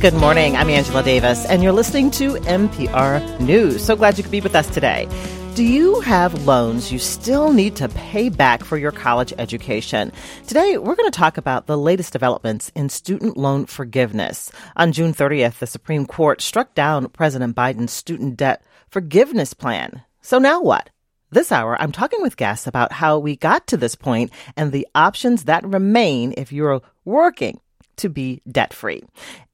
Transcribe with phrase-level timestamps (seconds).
[0.00, 0.56] Good morning.
[0.56, 3.84] I'm Angela Davis, and you're listening to MPR News.
[3.84, 5.06] So glad you could be with us today.
[5.54, 10.10] Do you have loans you still need to pay back for your college education?
[10.46, 14.50] Today, we're going to talk about the latest developments in student loan forgiveness.
[14.74, 20.02] On June 30th, the Supreme Court struck down President Biden's student debt forgiveness plan.
[20.22, 20.88] So now what?
[21.30, 24.88] This hour, I'm talking with guests about how we got to this point and the
[24.94, 27.60] options that remain if you're working
[28.00, 29.02] to be debt free.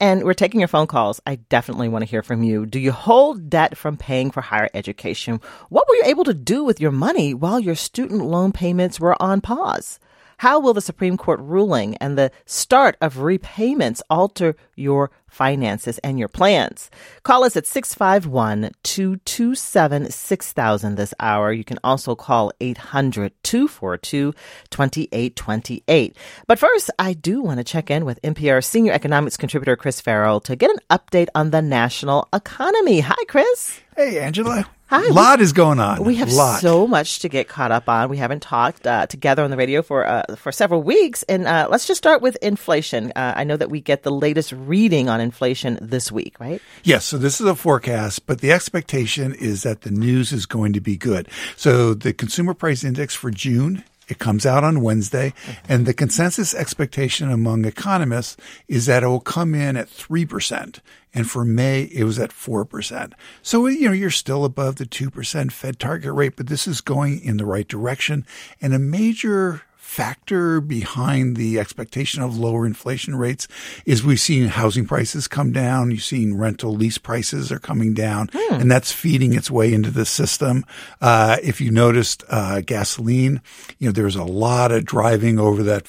[0.01, 1.21] And we're taking your phone calls.
[1.27, 2.67] I definitely want to hear from you.
[2.67, 5.41] Do you hold debt from paying for higher education?
[5.69, 9.21] What were you able to do with your money while your student loan payments were
[9.23, 9.99] on pause?
[10.39, 16.19] How will the Supreme Court ruling and the start of repayments alter your finances and
[16.19, 16.91] your plans?
[17.23, 21.53] Call us at 651 227 6000 this hour.
[21.53, 24.35] You can also call 800 242
[24.69, 26.17] 2828.
[26.47, 30.41] But first, I do want to check in with MPR senior economics contributor Chris Farrell
[30.41, 33.01] to get an update on the national economy.
[33.01, 33.81] Hi, Chris.
[33.97, 34.69] Hey, Angela.
[34.89, 35.05] Hi.
[35.09, 36.05] A lot is going on.
[36.05, 38.09] We have so much to get caught up on.
[38.09, 41.67] We haven't talked uh, together on the radio for uh, for several weeks, and uh,
[41.69, 43.13] let's just start with inflation.
[43.17, 46.63] Uh, I know that we get the latest reading on inflation this week, right?
[46.85, 47.05] Yes.
[47.05, 50.81] So this is a forecast, but the expectation is that the news is going to
[50.81, 51.29] be good.
[51.57, 55.35] So the consumer price index for June it comes out on Wednesday,
[55.69, 58.37] and the consensus expectation among economists
[58.69, 60.81] is that it will come in at 3%.
[61.13, 63.13] And for May, it was at 4%.
[63.43, 67.21] So, you know, you're still above the 2% Fed target rate, but this is going
[67.21, 68.27] in the right direction.
[68.61, 73.47] And a major factor behind the expectation of lower inflation rates
[73.87, 75.93] is we've seen housing prices come down.
[75.93, 78.55] You've seen rental lease prices are coming down, hmm.
[78.55, 80.67] and that's feeding its way into the system.
[81.01, 83.41] Uh, if you noticed uh, gasoline,
[83.79, 85.87] you know, there's a lot of driving over that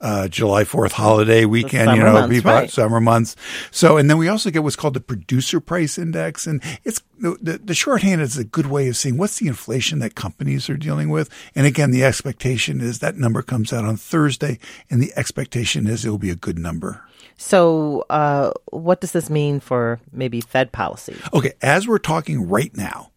[0.00, 2.70] uh, July 4th holiday weekend, you know, months, people, right.
[2.70, 3.36] summer months.
[3.70, 6.46] So, and then we also get what's called the producer price index.
[6.46, 10.14] And it's the, the, shorthand is a good way of seeing what's the inflation that
[10.14, 11.28] companies are dealing with.
[11.54, 14.58] And again, the expectation is that number comes out on Thursday
[14.88, 17.04] and the expectation is it will be a good number.
[17.36, 21.16] So, uh, what does this mean for maybe Fed policy?
[21.32, 21.52] Okay.
[21.62, 23.12] As we're talking right now,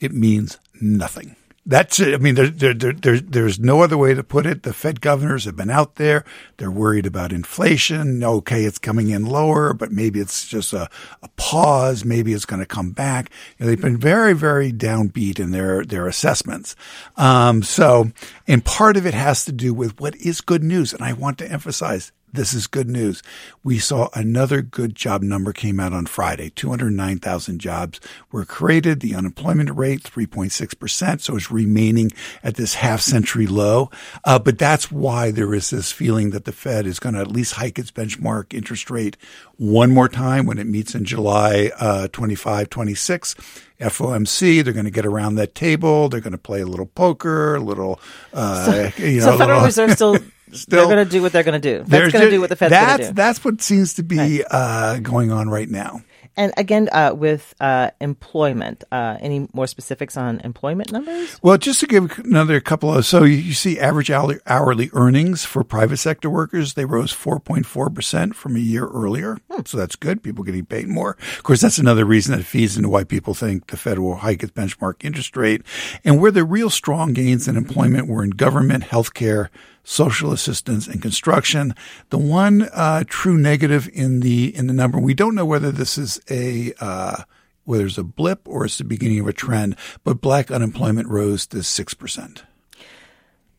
[0.00, 1.36] it means nothing.
[1.66, 2.12] That's it.
[2.12, 4.64] I mean, there, there, there, there's, no other way to put it.
[4.64, 6.22] The Fed governors have been out there.
[6.58, 8.22] They're worried about inflation.
[8.22, 10.90] Okay, it's coming in lower, but maybe it's just a,
[11.22, 12.04] a pause.
[12.04, 13.30] Maybe it's going to come back.
[13.56, 16.76] You know, they've been very, very downbeat in their, their assessments.
[17.16, 18.10] Um, so,
[18.46, 20.92] and part of it has to do with what is good news.
[20.92, 23.22] And I want to emphasize this is good news.
[23.62, 26.50] We saw another good job number came out on Friday.
[26.50, 28.00] 209,000 jobs
[28.30, 29.00] were created.
[29.00, 31.20] The unemployment rate, 3.6%.
[31.20, 32.10] So it's remaining
[32.42, 33.90] at this half century low.
[34.24, 37.32] Uh, but that's why there is this feeling that the Fed is going to at
[37.32, 39.16] least hike its benchmark interest rate
[39.56, 43.34] one more time when it meets in July uh, 25, 26.
[43.80, 44.62] FOMC.
[44.62, 46.08] They're going to get around that table.
[46.08, 48.00] They're going to play a little poker, a little,
[48.32, 49.26] uh, so, you know.
[49.26, 50.18] So Federal little, Reserve still
[50.54, 51.84] Still, they're going to do what they're going to do.
[51.86, 53.12] That's going to do what the Fed's going to do.
[53.12, 54.42] That's what seems to be Right.
[54.50, 56.02] uh, going on right now.
[56.36, 61.38] And again, uh, with uh, employment, uh, any more specifics on employment numbers?
[61.42, 65.44] Well, just to give another couple of, so you, you see average hourly, hourly earnings
[65.44, 69.38] for private sector workers, they rose 4.4% from a year earlier.
[69.64, 70.24] So that's good.
[70.24, 71.16] People getting paid more.
[71.36, 74.42] Of course, that's another reason that feeds into why people think the Fed will hike
[74.42, 75.62] its benchmark interest rate.
[76.04, 79.50] And where the real strong gains in employment were in government, healthcare,
[79.84, 81.74] social assistance and construction.
[82.10, 85.96] The one uh, true negative in the in the number, we don't know whether this
[85.96, 87.22] is a uh,
[87.64, 91.46] whether it's a blip or it's the beginning of a trend, but black unemployment rose
[91.48, 92.42] to six percent.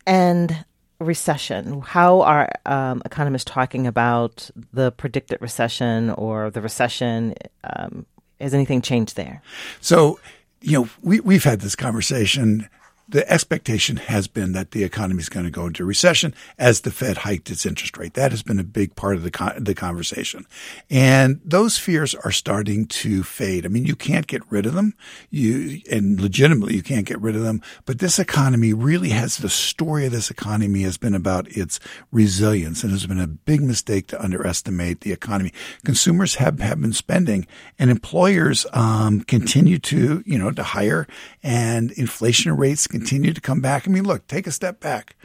[0.05, 0.65] And
[0.99, 1.81] recession.
[1.81, 7.35] How are um, economists talking about the predicted recession or the recession?
[7.63, 8.05] Um,
[8.39, 9.41] has anything changed there?
[9.81, 10.19] So,
[10.61, 12.69] you know, we we've had this conversation.
[13.07, 16.89] The expectation has been that the economy is going to go into recession as the
[16.89, 18.15] Fed hiked its interest rate.
[18.15, 20.47] That has been a big part of the con- the conversation,
[20.89, 23.63] and those fears are starting to fade.
[23.63, 24.95] I mean, you can't get rid of them,
[25.29, 27.61] you and legitimately you can't get rid of them.
[27.85, 31.79] But this economy really has the story of this economy has been about its
[32.11, 35.53] resilience, and it's been a big mistake to underestimate the economy.
[35.83, 37.45] Consumers have have been spending,
[37.77, 41.05] and employers um, continue to you know to hire,
[41.43, 43.85] and inflation rates continue to come back.
[43.85, 45.17] I mean, look, take a step back.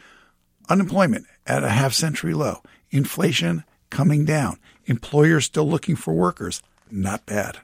[0.69, 2.61] Unemployment at a half century low.
[2.89, 4.57] Inflation coming down.
[4.87, 6.61] Employers still looking for workers.
[6.91, 7.59] Not bad.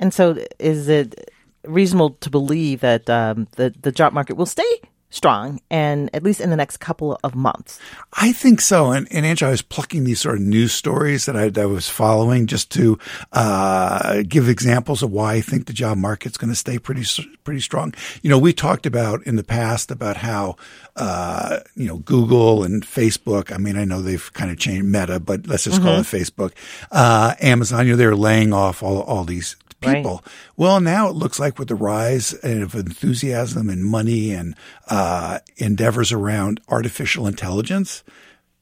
[0.00, 1.30] And so, is it
[1.62, 4.80] reasonable to believe that um, the the job market will stay
[5.10, 7.78] strong, and at least in the next couple of months.
[8.12, 8.90] I think so.
[8.90, 11.66] And, and Angie, I was plucking these sort of news stories that I, that I
[11.66, 12.98] was following just to
[13.32, 17.04] uh, give examples of why I think the job market's going to stay pretty
[17.44, 17.94] pretty strong.
[18.22, 20.56] You know, we talked about in the past about how
[20.96, 23.52] uh, you know Google and Facebook.
[23.52, 25.86] I mean, I know they've kind of changed Meta, but let's just mm-hmm.
[25.86, 26.52] call it Facebook.
[26.90, 29.56] Uh, Amazon, you know, they're laying off all all these
[29.94, 30.22] people.
[30.24, 30.34] Right.
[30.56, 34.54] Well, now it looks like with the rise of enthusiasm and money and
[34.88, 38.02] uh, endeavors around artificial intelligence,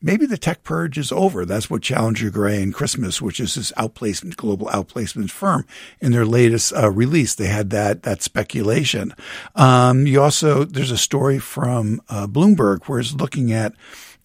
[0.05, 1.45] maybe the tech purge is over.
[1.45, 5.67] That's what Challenger Gray and Christmas, which is this outplacement, global outplacement firm,
[6.01, 9.15] in their latest uh, release, they had that that speculation.
[9.57, 13.73] Um, you also there's a story from uh, Bloomberg where it's looking at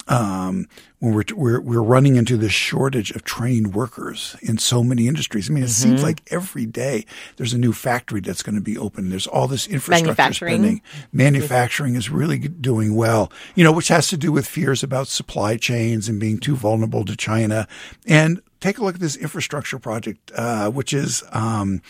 [0.10, 0.68] um,
[0.98, 5.50] when we're, we're, we're running into this shortage of trained workers in so many industries.
[5.50, 5.90] I mean, it mm-hmm.
[5.90, 7.06] seems like every day
[7.38, 9.10] there's a new factory that's going to be open.
[9.10, 10.82] There's all this infrastructure spending.
[11.14, 15.56] Manufacturing is really doing well, you know, which has to do with fears about supply
[15.58, 17.68] chains and being too vulnerable to China.
[18.08, 21.82] And take a look at this infrastructure project, uh, which is, um,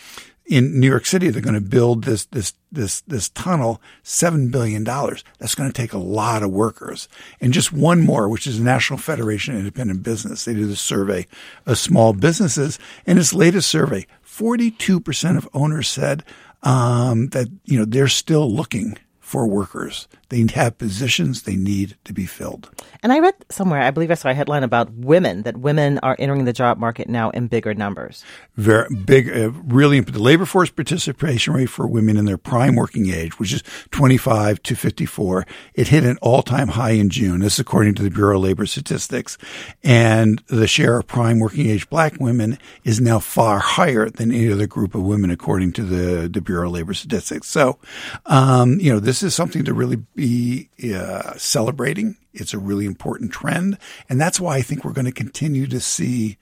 [0.50, 4.82] in New York City, they're going to build this this this this tunnel, seven billion
[4.82, 5.22] dollars.
[5.38, 7.08] That's going to take a lot of workers.
[7.40, 10.44] And just one more, which is the National Federation of Independent Business.
[10.44, 11.28] They do the survey
[11.66, 12.80] of small businesses.
[13.06, 16.24] In its latest survey, forty two percent of owners said
[16.64, 20.08] um, that you know they're still looking for workers.
[20.30, 22.70] They have positions they need to be filled.
[23.02, 26.16] And I read somewhere, I believe I saw a headline about women, that women are
[26.18, 28.24] entering the job market now in bigger numbers.
[28.56, 33.10] Very big, uh, really, the labor force participation rate for women in their prime working
[33.10, 37.40] age, which is 25 to 54, it hit an all time high in June.
[37.40, 39.36] This is according to the Bureau of Labor Statistics.
[39.82, 44.52] And the share of prime working age black women is now far higher than any
[44.52, 47.48] other group of women, according to the, the Bureau of Labor Statistics.
[47.48, 47.78] So,
[48.26, 52.16] um, you know, this is something to really be uh, celebrating.
[52.34, 53.78] It's a really important trend.
[54.10, 56.36] And that's why I think we're going to continue to see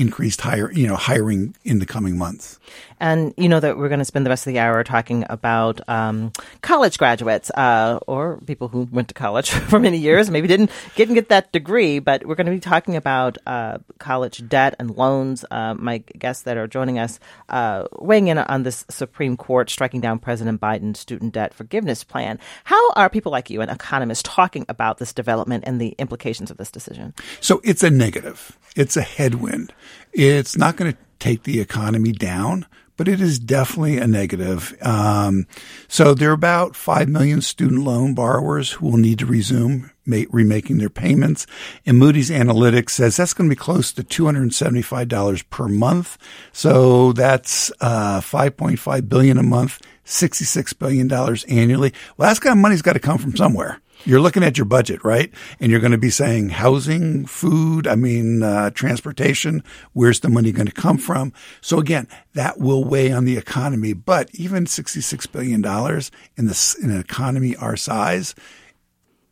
[0.00, 2.58] increased hire, you know, hiring in the coming months.
[3.00, 5.80] And you know that we're going to spend the rest of the hour talking about
[5.88, 6.32] um,
[6.62, 11.08] college graduates uh, or people who went to college for many years, maybe didn't get
[11.08, 14.96] and get that degree, but we're going to be talking about uh, college debt and
[14.96, 15.44] loans.
[15.50, 20.00] Uh, my guests that are joining us uh, weighing in on this Supreme Court striking
[20.00, 22.38] down President Biden's student debt forgiveness plan.
[22.64, 26.56] How are people like you, an economist, talking about this development and the implications of
[26.56, 27.14] this decision?
[27.40, 28.58] So it's a negative.
[28.76, 29.72] It's a headwind.
[30.12, 32.66] It's not going to take the economy down,
[32.96, 34.76] but it is definitely a negative.
[34.82, 35.46] Um,
[35.88, 40.78] so there are about 5 million student loan borrowers who will need to resume remaking
[40.78, 41.46] their payments.
[41.86, 46.18] And Moody's Analytics says that's going to be close to $275 per month.
[46.52, 51.10] So that's uh, 5.5 billion a month, $66 billion
[51.48, 51.94] annually.
[52.16, 55.04] Well, that kind of money's got to come from somewhere you're looking at your budget,
[55.04, 55.32] right?
[55.58, 59.62] And you're going to be saying housing, food, I mean, uh, transportation.
[59.92, 61.32] Where's the money going to come from?
[61.60, 63.92] So again, that will weigh on the economy.
[63.92, 65.64] But even $66 billion
[66.36, 68.34] in this, in an economy our size,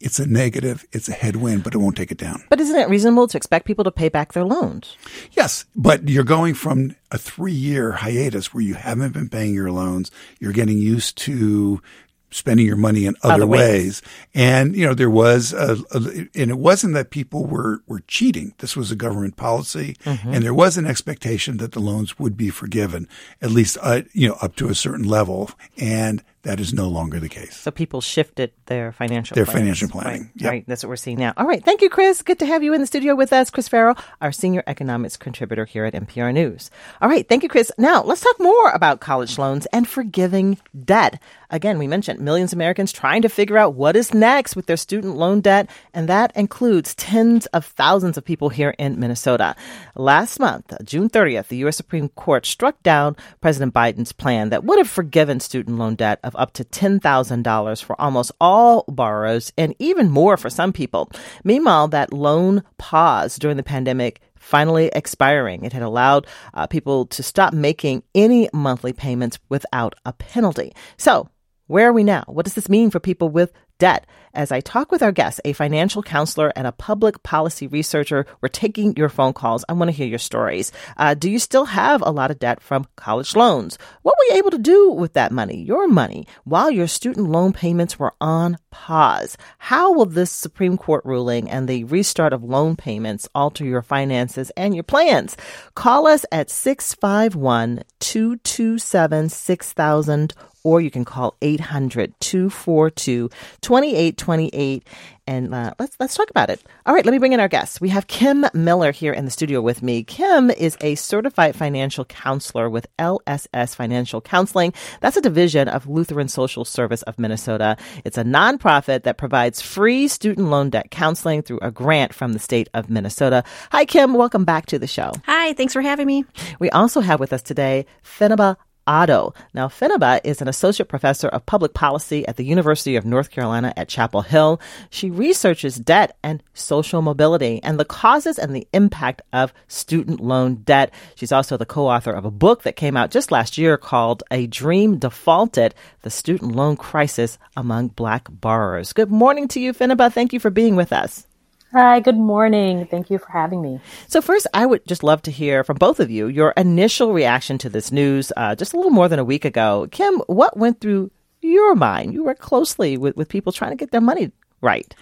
[0.00, 2.44] it's a negative, it's a headwind, but it won't take it down.
[2.50, 4.97] But isn't it reasonable to expect people to pay back their loans?
[5.32, 9.73] Yes, but you're going from a three year hiatus where you haven't been paying your
[9.73, 10.11] loans.
[10.38, 11.82] You're getting used to
[12.30, 13.60] spending your money in other, other ways.
[13.60, 14.02] ways.
[14.34, 18.55] And, you know, there was a, a, and it wasn't that people were, were cheating.
[18.58, 20.32] This was a government policy mm-hmm.
[20.32, 23.08] and there was an expectation that the loans would be forgiven,
[23.41, 25.50] at least, uh, you know, up to a certain level.
[25.79, 27.56] And that is no longer the case.
[27.56, 29.58] So people shifted their financial their plans.
[29.58, 30.22] financial planning.
[30.22, 30.50] Right, yep.
[30.50, 31.32] right, that's what we're seeing now.
[31.36, 32.22] All right, thank you, Chris.
[32.22, 35.64] Good to have you in the studio with us, Chris Farrell, our senior economics contributor
[35.64, 36.70] here at MPR News.
[37.02, 37.72] All right, thank you, Chris.
[37.76, 41.20] Now let's talk more about college loans and forgiving debt.
[41.50, 44.76] Again, we mentioned millions of Americans trying to figure out what is next with their
[44.76, 49.56] student loan debt, and that includes tens of thousands of people here in Minnesota.
[49.94, 51.76] Last month, June 30th, the U.S.
[51.76, 56.37] Supreme Court struck down President Biden's plan that would have forgiven student loan debt of
[56.37, 61.11] up to $10,000 for almost all borrowers and even more for some people.
[61.43, 65.65] Meanwhile, that loan pause during the pandemic finally expiring.
[65.65, 70.73] It had allowed uh, people to stop making any monthly payments without a penalty.
[70.97, 71.29] So,
[71.67, 72.25] where are we now?
[72.27, 74.06] What does this mean for people with debt.
[74.35, 78.49] As I talk with our guests, a financial counselor and a public policy researcher, we're
[78.49, 79.65] taking your phone calls.
[79.69, 80.70] I want to hear your stories.
[80.97, 83.79] Uh, do you still have a lot of debt from college loans?
[84.03, 87.53] What were you able to do with that money, your money, while your student loan
[87.53, 89.37] payments were on pause?
[89.58, 94.51] How will this Supreme Court ruling and the restart of loan payments alter your finances
[94.56, 95.37] and your plans?
[95.75, 103.29] Call us at 651 227 6000 or you can call 800 242
[103.60, 104.86] 2828
[105.29, 106.62] and uh, let's let's talk about it.
[106.86, 107.82] All right, let me bring in our guests.
[107.82, 110.03] We have Kim Miller here in the studio with me.
[110.03, 114.72] Kim is a certified financial counselor with LSS Financial Counseling.
[115.00, 117.77] That's a division of Lutheran Social Service of Minnesota.
[118.06, 122.38] It's a nonprofit that provides free student loan debt counseling through a grant from the
[122.38, 123.44] state of Minnesota.
[123.70, 124.15] Hi, Kim.
[124.15, 125.12] Welcome back to the show.
[125.27, 125.53] Hi.
[125.53, 126.24] Thanks for having me.
[126.58, 128.56] We also have with us today Fenaba
[128.88, 129.36] Addo.
[129.52, 133.72] Now, Fenaba is an associate professor of public policy at the University of North Carolina
[133.76, 134.60] at Chapel Hill.
[134.88, 140.56] She researches debt and social mobility and the causes and the impact of student loan
[140.56, 140.90] debt.
[141.14, 144.46] She's also the co-author of a book that came out just last year called A
[144.46, 148.94] Dream Defaulted, the Student Loan Crisis Among Black Borrowers.
[148.94, 150.10] Good morning to you, Fenaba.
[150.10, 151.28] Thank you for being with us.
[151.72, 152.87] Hi, good morning.
[152.87, 153.81] Thank you for having me.
[154.06, 157.58] So, first, I would just love to hear from both of you your initial reaction
[157.58, 159.87] to this news uh, just a little more than a week ago.
[159.91, 161.10] Kim, what went through
[161.43, 162.15] your mind?
[162.15, 164.32] You work closely with, with people trying to get their money
[164.63, 164.94] right.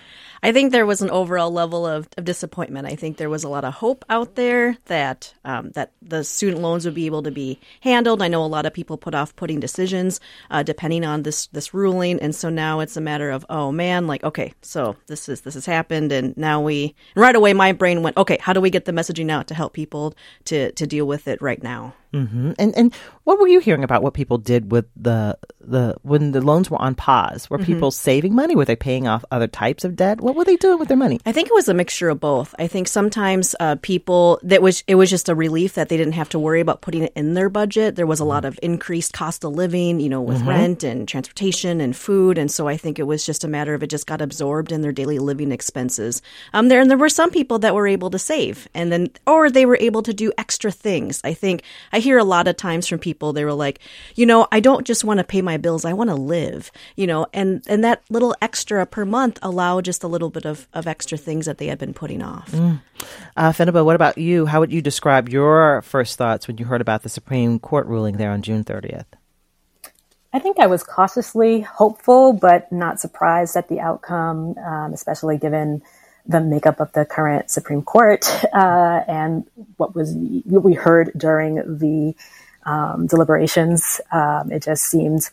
[0.47, 2.87] I think there was an overall level of, of disappointment.
[2.87, 6.63] I think there was a lot of hope out there that um, that the student
[6.63, 8.23] loans would be able to be handled.
[8.23, 10.21] I know a lot of people put off putting decisions
[10.53, 14.07] uh, depending on this this ruling, and so now it's a matter of oh man,
[14.07, 18.05] like okay, so this is this has happened, and now we right away my brain
[18.05, 21.09] went okay, how do we get the messaging out to help people to to deal
[21.09, 21.93] with it right now?
[22.13, 22.53] Mm-hmm.
[22.59, 22.95] And and
[23.25, 26.81] what were you hearing about what people did with the the when the loans were
[26.81, 27.51] on pause?
[27.51, 27.67] Were mm-hmm.
[27.67, 28.55] people saving money?
[28.55, 30.21] Were they paying off other types of debt?
[30.21, 31.21] What were they doing with their money?
[31.27, 32.55] I think it was a mixture of both.
[32.59, 36.15] I think sometimes uh, people that was it was just a relief that they didn't
[36.15, 37.97] have to worry about putting it in their budget.
[37.97, 40.49] There was a lot of increased cost of living, you know, with mm-hmm.
[40.49, 43.83] rent and transportation and food, and so I think it was just a matter of
[43.83, 46.23] it just got absorbed in their daily living expenses.
[46.53, 49.51] Um, there and there were some people that were able to save, and then or
[49.51, 51.21] they were able to do extra things.
[51.25, 53.81] I think I hear a lot of times from people they were like,
[54.15, 57.07] you know, I don't just want to pay my bills, I want to live, you
[57.07, 60.87] know, and and that little extra per month allow just a little bit of, of
[60.87, 62.51] extra things that they had been putting off.
[62.53, 62.81] Mm.
[63.37, 64.47] Uh, Fenaba, what about you?
[64.47, 68.17] How would you describe your first thoughts when you heard about the Supreme Court ruling
[68.17, 69.07] there on June 30th?
[70.33, 75.83] I think I was cautiously hopeful, but not surprised at the outcome, um, especially given
[76.29, 80.15] the makeup of the current Supreme Court uh, and what was
[80.45, 82.15] what we heard during the
[82.65, 84.01] um, deliberations.
[84.13, 85.31] Um, it just seemed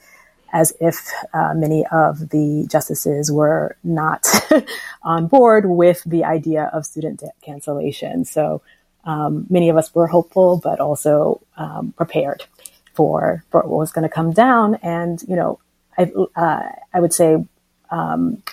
[0.53, 4.27] as if uh, many of the justices were not
[5.03, 8.23] on board with the idea of student debt cancellation.
[8.23, 8.61] So
[9.03, 12.45] um, many of us were hopeful, but also um, prepared
[12.93, 14.75] for, for what was going to come down.
[14.75, 15.59] And you know,
[15.97, 17.43] I, uh, I would say
[17.89, 18.43] um,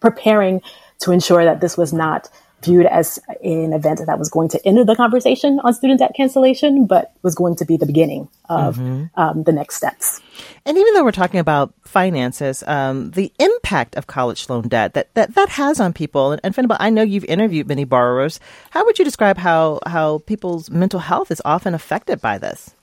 [0.00, 0.62] preparing
[1.02, 2.28] to ensure that this was not
[2.62, 6.86] viewed as an event that was going to end the conversation on student debt cancellation,
[6.86, 9.20] but was going to be the beginning of mm-hmm.
[9.20, 10.20] um, the next steps.
[10.64, 15.12] And even though we're talking about finances, um, the impact of college loan debt that,
[15.14, 18.38] that, that has on people, and, and I know you've interviewed many borrowers.
[18.70, 22.74] How would you describe how, how people's mental health is often affected by this?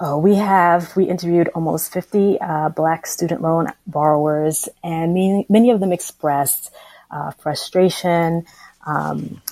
[0.00, 5.70] Uh, we have we interviewed almost 50 uh, black student loan borrowers and many, many
[5.70, 6.72] of them expressed
[7.10, 8.46] uh, frustration
[8.86, 9.42] um,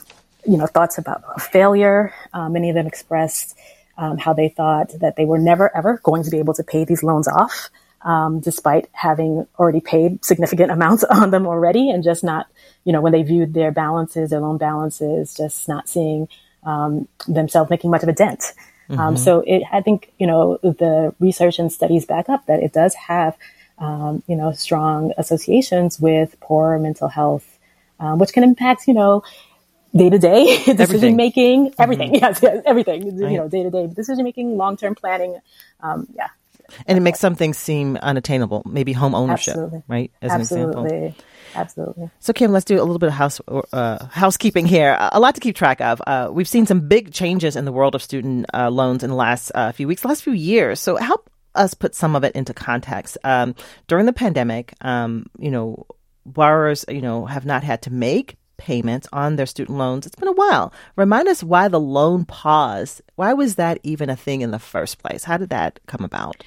[0.46, 2.14] you know thoughts about failure.
[2.32, 3.58] Uh, many of them expressed
[3.98, 6.84] um, how they thought that they were never ever going to be able to pay
[6.86, 7.68] these loans off
[8.00, 12.46] um, despite having already paid significant amounts on them already and just not
[12.84, 16.26] you know when they viewed their balances their loan balances just not seeing
[16.62, 18.54] um, themselves making much of a dent
[18.88, 19.00] mm-hmm.
[19.00, 22.72] Um, so it, I think, you know, the research and studies back up that it
[22.72, 23.36] does have,
[23.78, 27.58] um, you know, strong associations with poor mental health,
[28.00, 29.22] um, which can impact, you know,
[29.94, 32.12] day to day decision making, everything.
[32.12, 32.24] Mm-hmm.
[32.24, 33.18] Yes, yes, everything.
[33.18, 33.30] Right.
[33.32, 35.38] You know, day to day decision making, long term planning.
[35.80, 36.28] Um, yeah.
[36.86, 38.62] And it makes some things seem unattainable.
[38.66, 39.82] Maybe home ownership, Absolutely.
[39.88, 40.10] right?
[40.20, 40.90] As Absolutely.
[40.90, 41.24] an example.
[41.54, 42.10] Absolutely.
[42.20, 43.40] So, Kim, let's do a little bit of house
[43.72, 44.96] uh, housekeeping here.
[44.98, 46.00] A lot to keep track of.
[46.06, 49.16] Uh, we've seen some big changes in the world of student uh, loans in the
[49.16, 50.80] last uh, few weeks, last few years.
[50.80, 53.18] So, help us put some of it into context.
[53.24, 53.54] Um,
[53.86, 55.86] during the pandemic, um, you know,
[56.24, 60.04] borrowers, you know, have not had to make payments on their student loans.
[60.04, 60.72] It's been a while.
[60.96, 63.00] Remind us why the loan pause.
[63.14, 65.24] Why was that even a thing in the first place?
[65.24, 66.42] How did that come about?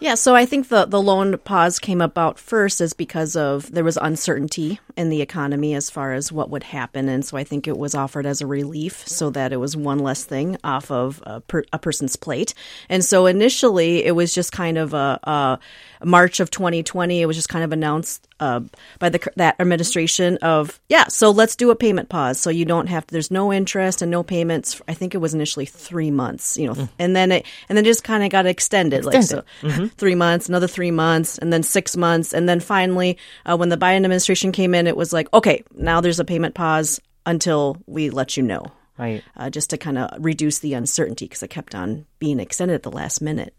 [0.00, 3.84] Yeah, so I think the, the loan pause came about first is because of there
[3.84, 7.08] was uncertainty in the economy as far as what would happen.
[7.08, 9.98] And so I think it was offered as a relief so that it was one
[9.98, 12.54] less thing off of a, per, a person's plate.
[12.88, 15.58] And so initially it was just kind of a, a
[16.04, 18.60] March of 2020, it was just kind of announced uh,
[18.98, 21.06] by the that administration of yeah.
[21.08, 24.10] So let's do a payment pause, so you don't have to, there's no interest and
[24.10, 24.80] no payments.
[24.88, 26.88] I think it was initially three months, you know, mm.
[26.98, 29.36] and then it and then just kind of got extended, extended.
[29.36, 29.86] like so, mm-hmm.
[29.96, 33.76] three months, another three months, and then six months, and then finally, uh, when the
[33.76, 38.10] Biden administration came in, it was like okay, now there's a payment pause until we
[38.10, 38.64] let you know,
[38.98, 39.22] right?
[39.36, 42.82] Uh, just to kind of reduce the uncertainty because it kept on being extended at
[42.82, 43.54] the last minute.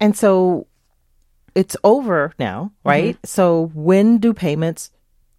[0.00, 0.66] And so
[1.54, 3.16] it's over now, right?
[3.16, 3.26] Mm-hmm.
[3.26, 4.90] So when do payments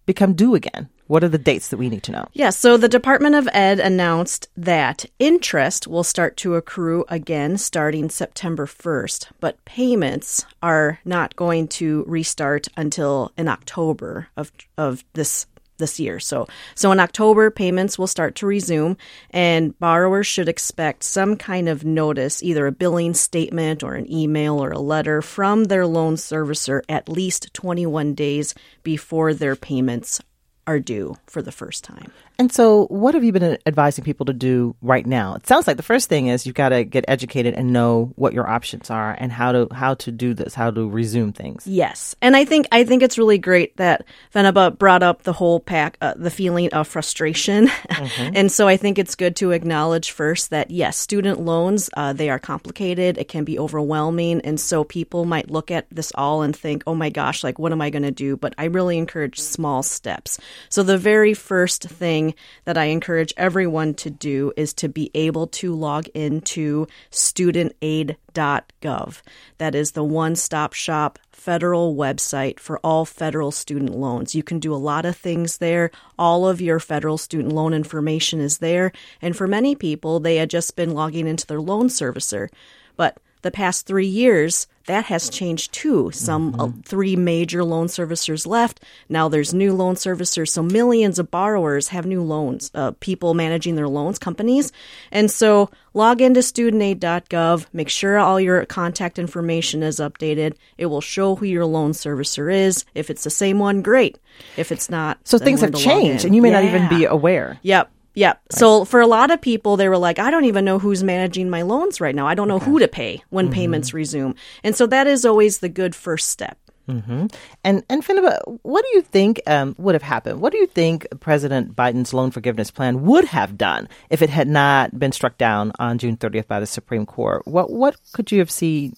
[0.06, 0.88] become due again?
[1.06, 2.28] What are the dates that we need to know?
[2.32, 8.08] Yeah, so the Department of Ed announced that interest will start to accrue again starting
[8.08, 15.46] September 1st, but payments are not going to restart until in October of of this
[15.78, 16.20] this year.
[16.20, 18.96] So, so in October, payments will start to resume,
[19.30, 24.62] and borrowers should expect some kind of notice, either a billing statement or an email
[24.62, 30.20] or a letter from their loan servicer at least 21 days before their payments
[30.66, 32.10] are due for the first time.
[32.36, 35.34] And so, what have you been advising people to do right now?
[35.34, 38.32] It sounds like the first thing is you've got to get educated and know what
[38.32, 41.64] your options are and how to how to do this, how to resume things.
[41.64, 45.60] Yes, and I think I think it's really great that Fenaba brought up the whole
[45.60, 48.32] pack, uh, the feeling of frustration, mm-hmm.
[48.34, 52.30] and so I think it's good to acknowledge first that yes, student loans uh, they
[52.30, 56.56] are complicated, it can be overwhelming, and so people might look at this all and
[56.56, 58.36] think, oh my gosh, like what am I going to do?
[58.36, 60.40] But I really encourage small steps.
[60.68, 65.10] So the very first thing thing that I encourage everyone to do is to be
[65.14, 69.22] able to log into studentaid.gov.
[69.58, 74.34] That is the one stop shop federal website for all federal student loans.
[74.34, 75.90] You can do a lot of things there.
[76.18, 78.92] All of your federal student loan information is there.
[79.20, 82.48] And for many people, they had just been logging into their loan servicer.
[82.96, 86.10] But the past three years, that has changed too.
[86.12, 86.60] Some mm-hmm.
[86.60, 88.80] uh, three major loan servicers left.
[89.08, 90.48] Now there's new loan servicers.
[90.48, 94.72] So millions of borrowers have new loans, uh, people managing their loans, companies.
[95.10, 100.54] And so log into studentaid.gov, make sure all your contact information is updated.
[100.76, 102.84] It will show who your loan servicer is.
[102.94, 104.18] If it's the same one, great.
[104.56, 106.60] If it's not, so things have changed and you may yeah.
[106.60, 107.58] not even be aware.
[107.62, 107.90] Yep.
[108.14, 108.36] Yep.
[108.36, 108.58] Right.
[108.58, 111.50] So for a lot of people, they were like, I don't even know who's managing
[111.50, 112.26] my loans right now.
[112.26, 112.66] I don't know okay.
[112.66, 113.54] who to pay when mm-hmm.
[113.54, 114.34] payments resume.
[114.62, 116.58] And so that is always the good first step.
[116.88, 117.26] Mm-hmm.
[117.64, 120.40] And and Fenaba, what do you think um, would have happened?
[120.40, 124.48] What do you think President Biden's loan forgiveness plan would have done if it had
[124.48, 127.46] not been struck down on June 30th by the Supreme Court?
[127.46, 128.96] What what could you have seen?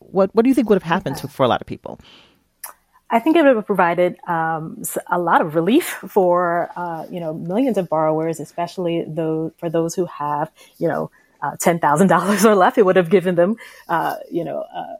[0.00, 2.00] What what do you think would have happened to, for a lot of people?
[3.10, 7.32] I think it would have provided um, a lot of relief for uh, you know
[7.34, 12.44] millions of borrowers, especially those for those who have you know uh, ten thousand dollars
[12.44, 12.76] or less.
[12.76, 13.56] It would have given them
[13.88, 14.96] uh, you know uh,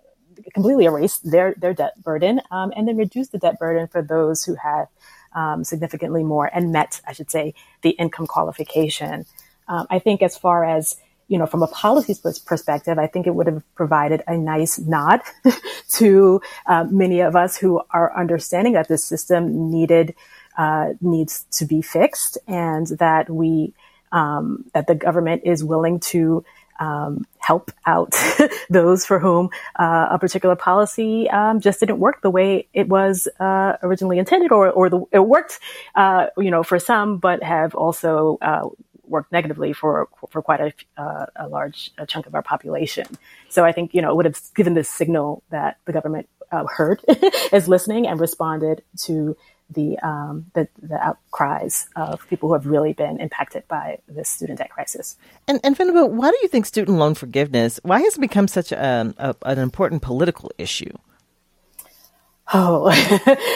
[0.55, 4.45] completely erased their their debt burden, um, and then reduced the debt burden for those
[4.45, 4.87] who had
[5.35, 9.27] um, significantly more and met, I should say, the income qualification.
[9.69, 10.97] Um, I think as far as
[11.29, 12.15] you know, from a policy
[12.47, 15.21] perspective, I think it would have provided a nice nod
[15.91, 20.15] to uh, many of us who are understanding that this system needed
[20.57, 23.75] uh, needs to be fixed, and that we
[24.11, 26.45] um, that the government is willing to
[26.81, 28.15] um, help out
[28.71, 33.29] those for whom uh, a particular policy um, just didn't work the way it was
[33.41, 35.59] uh, originally intended, or or the, it worked,
[35.95, 38.69] uh, you know, for some, but have also uh,
[39.09, 43.07] worked negatively for for quite a, uh, a large a chunk of our population.
[43.49, 46.65] So I think you know it would have given this signal that the government uh,
[46.67, 47.03] heard,
[47.53, 49.37] is listening, and responded to
[49.71, 54.59] the, um, the, the outcries of people who have really been impacted by this student
[54.59, 55.17] debt crisis.
[55.47, 57.79] And and Fenaba, why do you think student loan forgiveness?
[57.83, 60.93] Why has it become such a, a an important political issue?
[62.53, 62.89] Oh,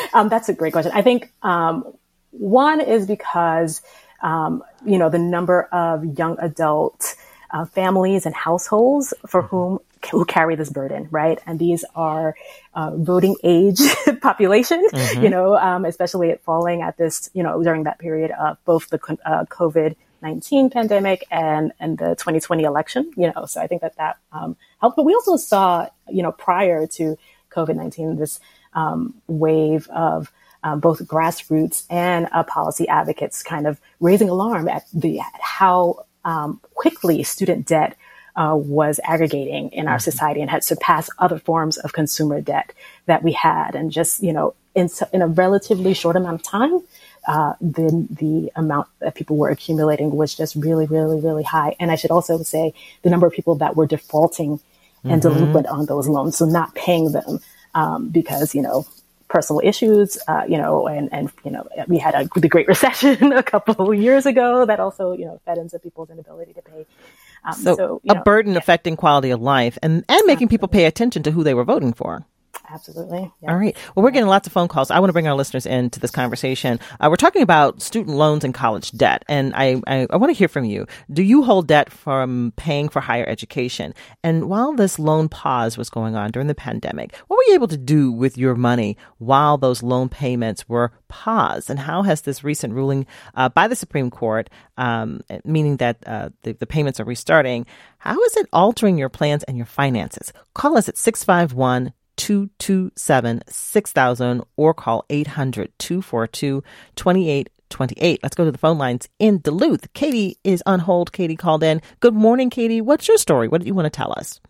[0.14, 0.92] um, that's a great question.
[0.94, 1.94] I think um,
[2.30, 3.80] one is because
[4.22, 7.14] um, you know, the number of young adult
[7.50, 9.56] uh, families and households for mm-hmm.
[9.56, 9.78] whom
[10.10, 11.38] who carry this burden, right?
[11.46, 12.34] And these are
[12.74, 13.78] uh, voting age
[14.20, 15.22] population, mm-hmm.
[15.22, 18.98] you know, um, especially falling at this, you know, during that period of both the
[19.24, 23.96] uh, COVID 19 pandemic and, and the 2020 election, you know, so I think that
[23.96, 24.96] that um, helped.
[24.96, 27.18] But we also saw, you know, prior to
[27.52, 28.40] COVID 19, this
[28.74, 30.32] um, wave of
[30.64, 36.06] um, both grassroots and uh, policy advocates kind of raising alarm at the at how
[36.24, 37.96] um, quickly student debt
[38.36, 40.10] uh, was aggregating in our mm-hmm.
[40.10, 42.72] society and had surpassed other forms of consumer debt
[43.06, 46.80] that we had, and just you know in in a relatively short amount of time.
[47.28, 51.76] Uh, the the amount that people were accumulating was just really, really, really high.
[51.78, 54.58] And I should also say the number of people that were defaulting
[55.04, 55.34] and mm-hmm.
[55.34, 57.40] delinquent on those loans, so not paying them
[57.74, 58.86] um, because you know
[59.32, 63.32] personal issues, uh, you know, and, and, you know, we had a, the Great Recession
[63.32, 66.86] a couple of years ago that also, you know, fed into people's inability to pay.
[67.42, 68.58] Um, so, so a know, burden yeah.
[68.58, 71.94] affecting quality of life and, and making people pay attention to who they were voting
[71.94, 72.26] for.
[72.70, 73.30] Absolutely.
[73.42, 73.50] Yeah.
[73.50, 73.76] All right.
[73.94, 74.90] Well, we're getting lots of phone calls.
[74.90, 76.78] I want to bring our listeners into this conversation.
[77.00, 80.38] Uh, we're talking about student loans and college debt, and I, I, I, want to
[80.38, 80.86] hear from you.
[81.12, 83.94] Do you hold debt from paying for higher education?
[84.22, 87.68] And while this loan pause was going on during the pandemic, what were you able
[87.68, 91.68] to do with your money while those loan payments were paused?
[91.68, 96.30] And how has this recent ruling uh, by the Supreme Court, um, meaning that uh,
[96.42, 97.66] the, the payments are restarting,
[97.98, 100.32] how is it altering your plans and your finances?
[100.54, 106.62] Call us at 651- 227 6000 or call 800 242
[106.94, 108.20] 2828.
[108.22, 109.92] Let's go to the phone lines in Duluth.
[109.92, 111.12] Katie is on hold.
[111.12, 111.82] Katie called in.
[111.98, 112.80] Good morning, Katie.
[112.80, 113.48] What's your story?
[113.48, 114.40] What do you want to tell us?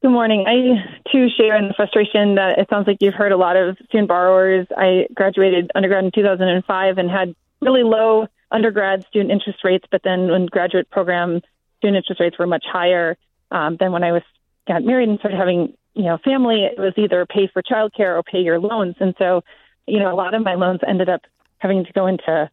[0.00, 0.46] Good morning.
[0.46, 3.76] I too share in the frustration that it sounds like you've heard a lot of
[3.84, 4.66] student borrowers.
[4.74, 10.30] I graduated undergrad in 2005 and had really low undergrad student interest rates, but then
[10.30, 11.42] when graduate program
[11.76, 13.18] student interest rates were much higher
[13.50, 14.22] um, than when I was
[14.66, 18.22] got married and started having you know, family, it was either pay for childcare or
[18.22, 18.96] pay your loans.
[19.00, 19.42] And so,
[19.86, 21.22] you know, a lot of my loans ended up
[21.58, 22.50] having to go into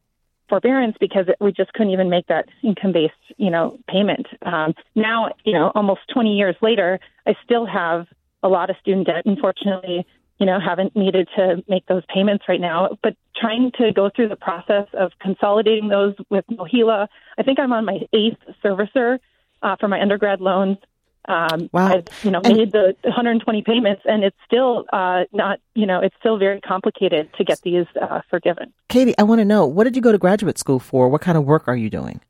[0.47, 4.27] forbearance because it, we just couldn't even make that income based, you know, payment.
[4.45, 8.05] Um, now, you know, almost 20 years later, I still have
[8.43, 9.23] a lot of student debt.
[9.25, 10.05] Unfortunately,
[10.39, 14.27] you know, haven't needed to make those payments right now, but trying to go through
[14.27, 17.07] the process of consolidating those with MOHELA.
[17.37, 19.19] I think I'm on my eighth servicer
[19.61, 20.77] uh, for my undergrad loans.
[21.27, 21.97] Um, wow.
[21.97, 25.99] I've, you know, and, made the 120 payments, and it's still uh, not, you know,
[25.99, 28.73] it's still very complicated to get these uh, forgiven.
[28.89, 31.09] Katie, I want to know what did you go to graduate school for?
[31.09, 32.21] What kind of work are you doing?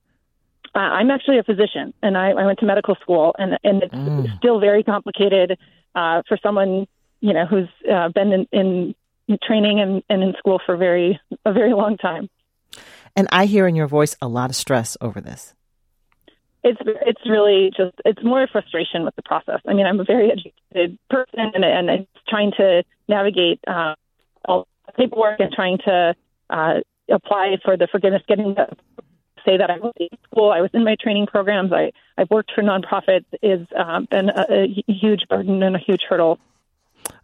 [0.73, 3.93] Uh, I'm actually a physician, and I, I went to medical school, and and it's
[3.93, 4.37] mm.
[4.37, 5.57] still very complicated
[5.95, 6.87] uh, for someone,
[7.19, 8.95] you know, who's uh, been in, in
[9.43, 12.29] training and, and in school for very a very long time.
[13.15, 15.53] And I hear in your voice a lot of stress over this
[16.63, 19.61] it's it's really just it's more frustration with the process.
[19.67, 23.95] I mean, I'm a very educated person, and and it's trying to navigate uh,
[24.45, 26.15] all the paperwork and trying to
[26.49, 26.73] uh,
[27.09, 28.67] apply for the forgiveness, getting the
[29.45, 32.51] say that I was in school, I was in my training programs, I I've worked
[32.53, 36.39] for nonprofits is uh, been a, a huge burden and a huge hurdle.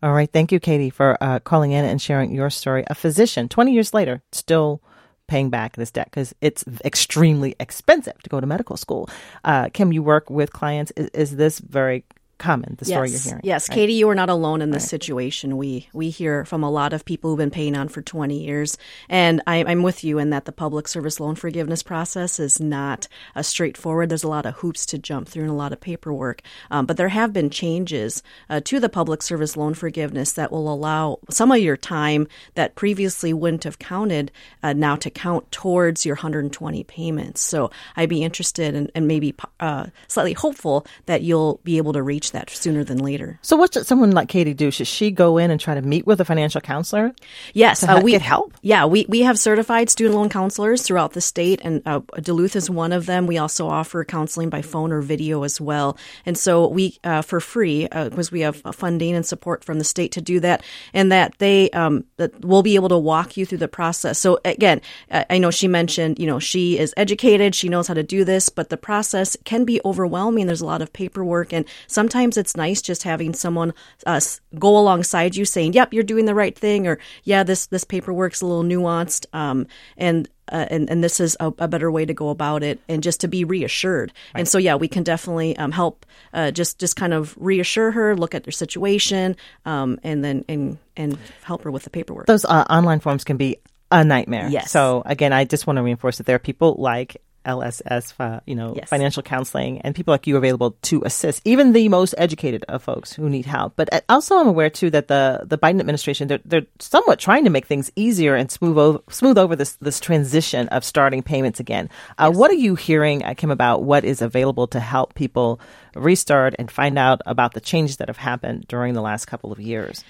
[0.02, 2.84] All right, thank you, Katie, for uh, calling in and sharing your story.
[2.88, 4.82] A physician, 20 years later, still
[5.28, 9.10] paying back this debt because it's extremely expensive to go to medical school.
[9.44, 10.92] Uh, Kim, you work with clients.
[10.92, 12.04] Is, is this very
[12.38, 13.41] common, the story you're hearing.
[13.43, 13.76] Yes, right?
[13.76, 14.89] Katie, you are not alone in this right.
[14.89, 15.58] situation.
[15.58, 18.78] We we hear from a lot of people who've been paying on for 20 years,
[19.10, 23.08] and I, am with you in that the public service loan forgiveness process is not
[23.36, 24.10] a straightforward.
[24.10, 26.97] There's a lot of hoops to jump through and a lot of paperwork, um, but
[26.97, 31.52] there have been changes uh, to the public service loan forgiveness that will allow some
[31.52, 34.32] of your time that previously wouldn't have counted
[34.63, 37.41] uh, now to count towards your 120 payments.
[37.41, 42.02] So I'd be interested and, and maybe uh, slightly hopeful that you'll be able to
[42.02, 43.40] reach reach that sooner than later.
[43.42, 44.72] So, what should someone like Katie do?
[44.72, 47.13] Should she go in and try to meet with a financial counselor?
[47.54, 48.54] Yes, uh, we get help.
[48.62, 52.70] Yeah, we we have certified student loan counselors throughout the state, and uh, Duluth is
[52.70, 53.28] one of them.
[53.28, 57.40] We also offer counseling by phone or video as well, and so we uh, for
[57.40, 60.63] free because uh, we have funding and support from the state to do that,
[60.94, 64.20] and that they um, that will be able to walk you through the process.
[64.20, 68.04] So again, I know she mentioned you know she is educated, she knows how to
[68.04, 70.48] do this, but the process can be overwhelming.
[70.48, 73.73] There's a lot of paperwork, and sometimes sometimes it's nice just having someone
[74.06, 74.19] uh,
[74.58, 78.41] go alongside you saying, "Yep, you're doing the right thing," or "Yeah, this this paperwork's
[78.41, 82.13] a little nuanced," um, and uh, and, and this is a, a, better way to
[82.13, 84.13] go about it, and just to be reassured.
[84.34, 84.39] Right.
[84.39, 88.15] And so, yeah, we can definitely um, help, uh, just just kind of reassure her,
[88.15, 92.25] look at their situation, um, and then and and help her with the paperwork.
[92.25, 93.58] Those uh, online forms can be
[93.91, 94.49] a nightmare.
[94.49, 94.71] Yes.
[94.71, 98.73] So again, I just want to reinforce that there are people like LSS, you know,
[98.76, 98.89] yes.
[98.89, 103.13] financial counseling, and people like you available to assist even the most educated of folks
[103.13, 103.73] who need help.
[103.76, 107.45] But uh, also, I'm aware too that the the Biden administration they're, they're somewhat trying
[107.45, 111.60] to make things easier and smooth over, smooth over this this transition of starting payments
[111.60, 111.89] again.
[112.17, 112.38] Uh, yes.
[112.38, 115.60] What are you hearing, uh, Kim, about what is available to help people
[115.95, 119.60] restart and find out about the changes that have happened during the last couple of
[119.60, 120.04] years?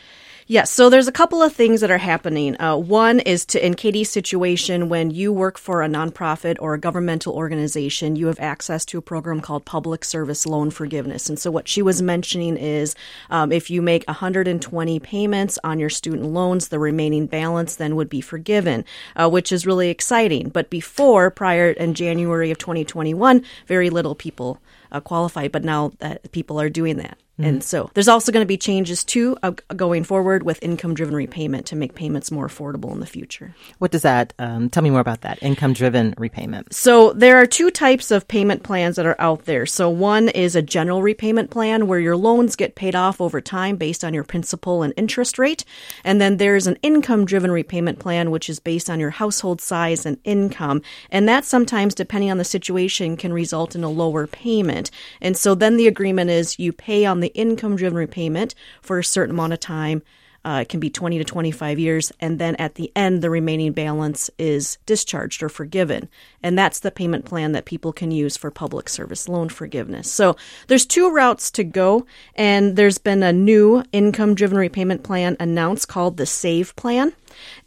[0.50, 2.56] Yes, so there's a couple of things that are happening.
[2.62, 6.80] Uh, one is to, in Katie's situation, when you work for a nonprofit or a
[6.80, 11.28] governmental organization, you have access to a program called Public Service Loan Forgiveness.
[11.28, 12.96] And so what she was mentioning is
[13.30, 18.08] um, if you make 120 payments on your student loans, the remaining balance then would
[18.08, 18.86] be forgiven,
[19.18, 20.48] uh, which is really exciting.
[20.48, 25.48] But before, prior in January of 2021, very little people uh, qualify.
[25.48, 27.18] But now that people are doing that.
[27.40, 31.16] And so there's also going to be changes too uh, going forward with income driven
[31.16, 33.54] repayment to make payments more affordable in the future.
[33.78, 34.34] What does that?
[34.40, 36.74] Um, tell me more about that income driven repayment.
[36.74, 39.68] So there are two types of payment plans that are out there.
[39.68, 43.76] So one is a general repayment plan where your loans get paid off over time
[43.76, 45.64] based on your principal and interest rate.
[46.04, 50.08] And then there's an income driven repayment plan, which is based on your household size
[50.08, 50.82] and income.
[51.12, 54.77] And that sometimes, depending on the situation, can result in a lower payment.
[55.22, 59.04] And so then the agreement is you pay on the income driven repayment for a
[59.04, 60.02] certain amount of time.
[60.46, 62.14] Uh, it can be 20 to 25 years.
[62.22, 66.08] And then at the end, the remaining balance is discharged or forgiven.
[66.42, 70.10] And that's the payment plan that people can use for public service loan forgiveness.
[70.10, 70.38] So
[70.68, 72.06] there's two routes to go.
[72.36, 77.14] And there's been a new income driven repayment plan announced called the SAVE plan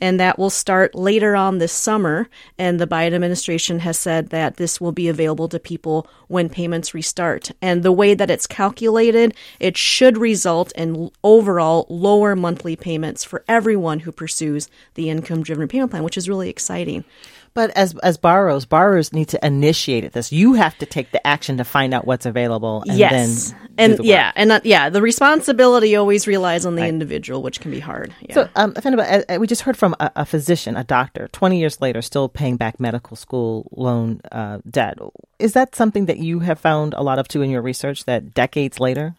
[0.01, 2.29] and that will start later on this summer.
[2.59, 6.95] And the Biden administration has said that this will be available to people when payments
[6.95, 7.51] restart.
[7.61, 13.45] And the way that it's calculated, it should result in overall lower monthly payments for
[13.49, 17.05] everyone who pursues the income driven payment plan, which is really exciting.
[17.53, 20.31] But as as borrowers, borrowers need to initiate this.
[20.33, 22.85] You have to take the action to find out what's available.
[22.87, 27.43] And yes, then and yeah, and uh, yeah, the responsibility always relies on the individual,
[27.43, 28.15] which can be hard.
[28.21, 28.35] Yeah.
[28.35, 31.81] So, um, uh, uh, we just heard from a, a physician, a doctor, 20 years
[31.81, 34.99] later, still paying back medical school loan uh, debt.
[35.39, 38.35] Is that something that you have found a lot of too in your research that
[38.35, 39.15] decades later?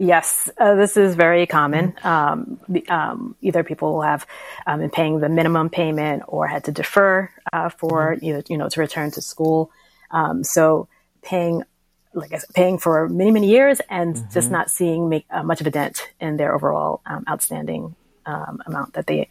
[0.00, 1.94] Yes, uh, this is very common.
[2.04, 4.26] Um, um, either people have
[4.64, 8.56] um, been paying the minimum payment or had to defer uh, for you know, you
[8.56, 9.72] know to return to school.
[10.12, 10.88] Um, so
[11.22, 11.64] paying
[12.14, 15.60] like I said, paying for many many years and just not seeing make uh, much
[15.60, 19.28] of a dent in their overall um, outstanding um, amount that they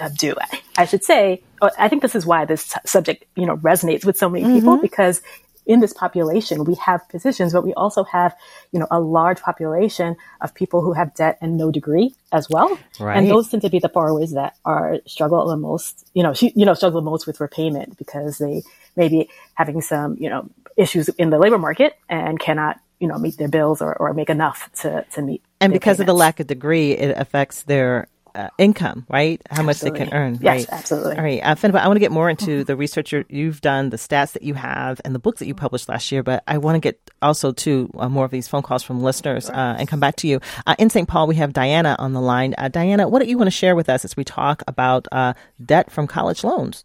[0.00, 0.34] uh, do.
[0.40, 4.04] I, I should say, uh, I think this is why this subject you know resonates
[4.04, 5.22] with so many people because
[5.70, 8.34] in this population, we have physicians, but we also have,
[8.72, 12.76] you know, a large population of people who have debt and no degree as well.
[12.98, 13.16] Right.
[13.16, 16.66] And those tend to be the borrowers that are struggle the most, you know, you
[16.66, 18.64] know, struggle the most with repayment because they
[18.96, 23.16] may be having some, you know, issues in the labor market and cannot, you know,
[23.16, 25.40] meet their bills or, or make enough to, to meet.
[25.60, 29.40] And because of the lack of degree, it affects their uh, income, right?
[29.50, 30.38] How much they can earn.
[30.40, 30.66] Yes, right?
[30.70, 31.16] absolutely.
[31.16, 33.90] All right, uh, Fenaba, I want to get more into the research you're, you've done,
[33.90, 36.22] the stats that you have, and the books that you published last year.
[36.22, 39.48] But I want to get also to uh, more of these phone calls from listeners
[39.50, 40.40] uh, and come back to you.
[40.66, 41.08] Uh, in St.
[41.08, 42.54] Paul, we have Diana on the line.
[42.58, 45.34] Uh, Diana, what do you want to share with us as we talk about uh,
[45.64, 46.84] debt from college loans?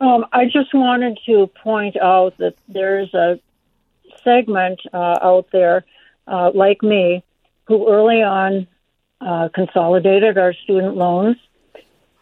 [0.00, 3.40] Um, I just wanted to point out that there's a
[4.22, 5.84] segment uh, out there,
[6.26, 7.24] uh, like me,
[7.66, 8.66] who early on
[9.20, 11.36] uh, consolidated our student loans,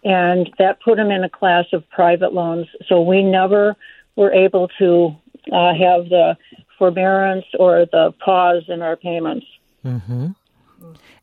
[0.05, 2.67] and that put them in a class of private loans.
[2.89, 3.77] So we never
[4.17, 5.15] were able to
[5.53, 6.37] uh, have the
[6.79, 9.47] forbearance or the pause in our payments.
[9.85, 10.35] mhm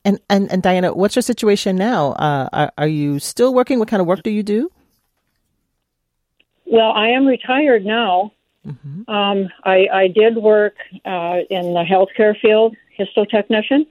[0.06, 2.14] And, and, and Diana, what's your situation now?
[2.14, 3.80] Uh, are, are you still working?
[3.80, 4.70] What kind of work do you do?
[6.66, 8.32] Well, I am retired now.
[9.08, 13.86] Um, I, I did work uh, in the healthcare field, histotechnician,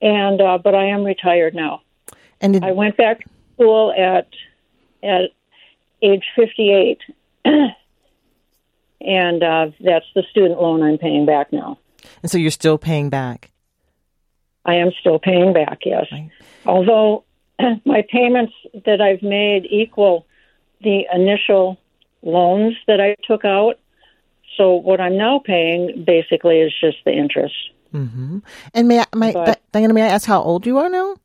[0.00, 1.82] and uh, but I am retired now.
[2.40, 4.28] And did, I went back to school at
[5.02, 5.30] at
[6.02, 7.00] age fifty eight,
[9.00, 11.78] and uh, that's the student loan I'm paying back now.
[12.22, 13.50] and so you're still paying back.
[14.64, 16.06] I am still paying back, yes.
[16.10, 16.30] Right.
[16.66, 17.24] Although
[17.84, 18.52] my payments
[18.84, 20.26] that I've made equal
[20.82, 21.78] the initial
[22.22, 23.78] loans that I took out.
[24.56, 27.54] So what I'm now paying basically is just the interest.
[27.92, 28.42] And
[28.88, 31.16] may I, may, But- Diana, may I ask how old you are now?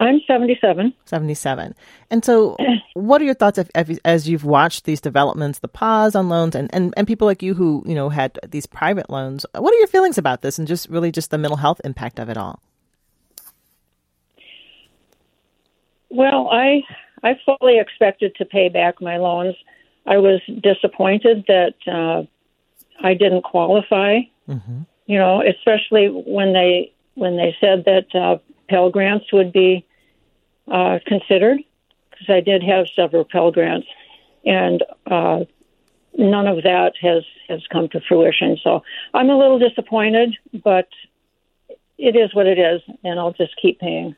[0.00, 0.94] I'm 77.
[1.06, 1.74] 77.
[2.10, 2.56] And so,
[2.94, 6.54] what are your thoughts if, if, as you've watched these developments, the pause on loans,
[6.54, 9.44] and, and, and people like you who, you know, had these private loans?
[9.56, 12.28] What are your feelings about this and just really just the mental health impact of
[12.28, 12.60] it all?
[16.10, 16.82] Well, I
[17.22, 19.56] I fully expected to pay back my loans.
[20.06, 22.22] I was disappointed that uh,
[23.04, 24.20] I didn't qualify.
[25.08, 29.84] You know, especially when they when they said that uh, Pell grants would be
[30.70, 31.58] uh, considered,
[32.10, 33.88] because I did have several Pell grants,
[34.44, 35.40] and uh,
[36.16, 38.58] none of that has has come to fruition.
[38.62, 38.82] So
[39.14, 40.88] I'm a little disappointed, but
[41.96, 44.14] it is what it is, and I'll just keep paying.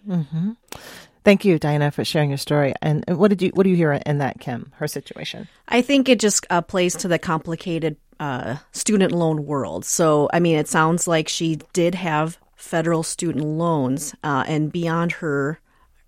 [1.23, 2.75] Thank you, Diana, for sharing your story.
[2.83, 4.73] And, and what did you what do you hear in that, Kim?
[4.77, 5.49] Her situation.
[5.69, 9.85] I think it just uh, plays to the complicated uh, student loan world.
[9.85, 15.13] So, I mean, it sounds like she did have federal student loans, uh, and beyond
[15.13, 15.59] her,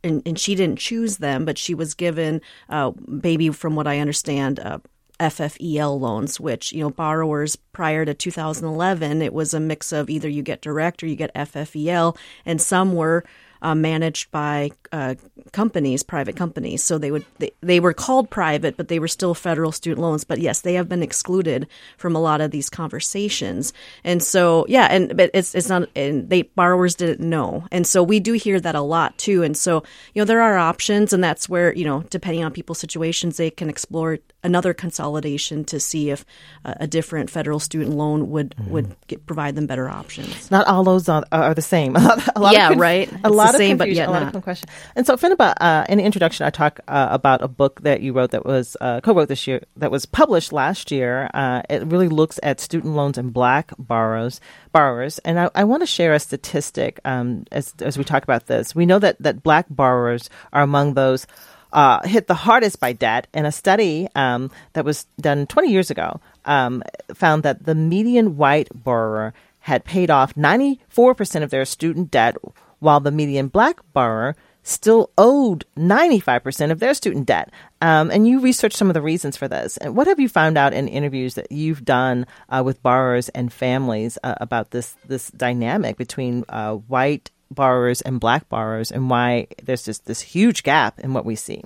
[0.04, 3.98] and, and she didn't choose them, but she was given, uh, maybe from what I
[3.98, 4.78] understand, uh,
[5.18, 10.28] FFEL loans, which, you know, borrowers prior to 2011, it was a mix of either
[10.28, 13.24] you get direct or you get FFEL, and some were
[13.62, 15.14] uh, managed by uh,
[15.52, 16.82] companies, private companies.
[16.82, 20.24] So they would they, they were called private, but they were still federal student loans.
[20.24, 23.72] But yes, they have been excluded from a lot of these conversations.
[24.04, 27.66] And so yeah, and but it's it's not and they borrowers didn't know.
[27.70, 29.42] And so we do hear that a lot too.
[29.42, 29.82] And so
[30.14, 33.50] you know there are options, and that's where you know depending on people's situations, they
[33.50, 36.24] can explore another consolidation to see if
[36.64, 38.70] uh, a different federal student loan would mm-hmm.
[38.70, 40.50] would get, provide them better options.
[40.50, 41.96] Not all those are, are the same.
[41.96, 43.12] a lot yeah, of conf- right.
[43.12, 44.34] A it's lot of same, but yet a lot not.
[44.34, 44.68] Of question.
[44.96, 48.12] And so, Fenaba, uh, in the introduction, I talk uh, about a book that you
[48.12, 51.30] wrote that was uh, co-wrote this year that was published last year.
[51.32, 54.40] Uh, it really looks at student loans and Black borrowers.
[54.72, 58.46] Borrowers, and I, I want to share a statistic um, as as we talk about
[58.46, 58.74] this.
[58.74, 61.26] We know that that Black borrowers are among those
[61.72, 63.26] uh, hit the hardest by debt.
[63.34, 66.82] And a study um, that was done 20 years ago um,
[67.14, 72.36] found that the median white borrower had paid off 94% of their student debt,
[72.80, 77.50] while the median black borrower still owed 95% of their student debt.
[77.80, 79.76] Um, and you researched some of the reasons for this.
[79.76, 83.52] And what have you found out in interviews that you've done uh, with borrowers and
[83.52, 89.46] families uh, about this, this dynamic between uh, white borrowers and black borrowers and why
[89.62, 91.62] there's just this huge gap in what we see?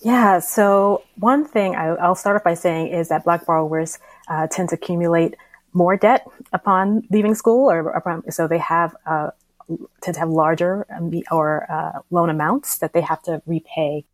[0.00, 4.46] Yeah, so one thing I, will start off by saying is that black borrowers uh,
[4.46, 5.34] tend to accumulate
[5.72, 9.30] more debt upon leaving school, or upon, so they have uh,
[10.00, 14.04] tend to have larger um, or uh, loan amounts that they have to repay.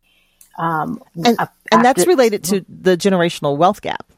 [0.59, 1.37] Um, and,
[1.71, 4.11] and that's related to the generational wealth gap.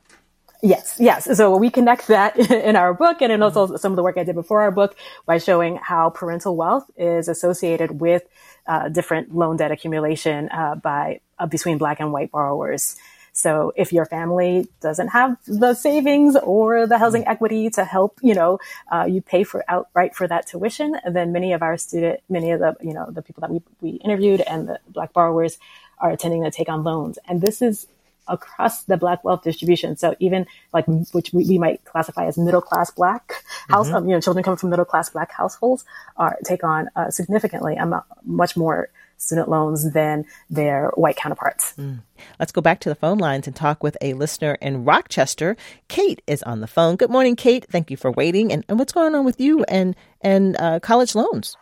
[0.62, 1.38] Yes, yes.
[1.38, 4.24] So we connect that in our book and in also some of the work I
[4.24, 4.95] did before our book
[5.26, 8.24] by showing how parental wealth is associated with
[8.67, 12.98] uh, different loan debt accumulation uh, by uh, between black and white borrowers.
[13.32, 18.36] So if your family doesn't have the savings or the housing equity to help, you
[18.36, 18.60] know,
[18.91, 22.60] uh, you pay for outright for that tuition, then many of our student, many of
[22.60, 25.58] the, you know, the people that we, we interviewed and the black borrowers
[26.00, 27.17] are intending to take on loans.
[27.28, 27.88] And this is
[28.30, 29.98] across the black wealth distribution.
[29.98, 34.08] So even like which we, we might classify as middle class black house, mm-hmm.
[34.08, 35.84] you know, children coming from middle class black households
[36.18, 38.89] are take on uh, significantly um, much more
[39.20, 41.74] student loans than their white counterparts.
[41.78, 42.02] Mm.
[42.39, 45.58] Let's go back to the phone lines and talk with a listener in Rochester.
[45.88, 46.96] Kate is on the phone.
[46.96, 47.65] Good morning, Kate.
[47.70, 48.52] Thank you for waiting.
[48.52, 51.56] And, and what's going on with you and and uh, college loans?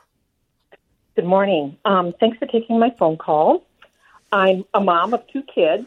[1.16, 1.78] Good morning.
[1.84, 3.66] Um, thanks for taking my phone call.
[4.32, 5.86] I'm a mom of two kids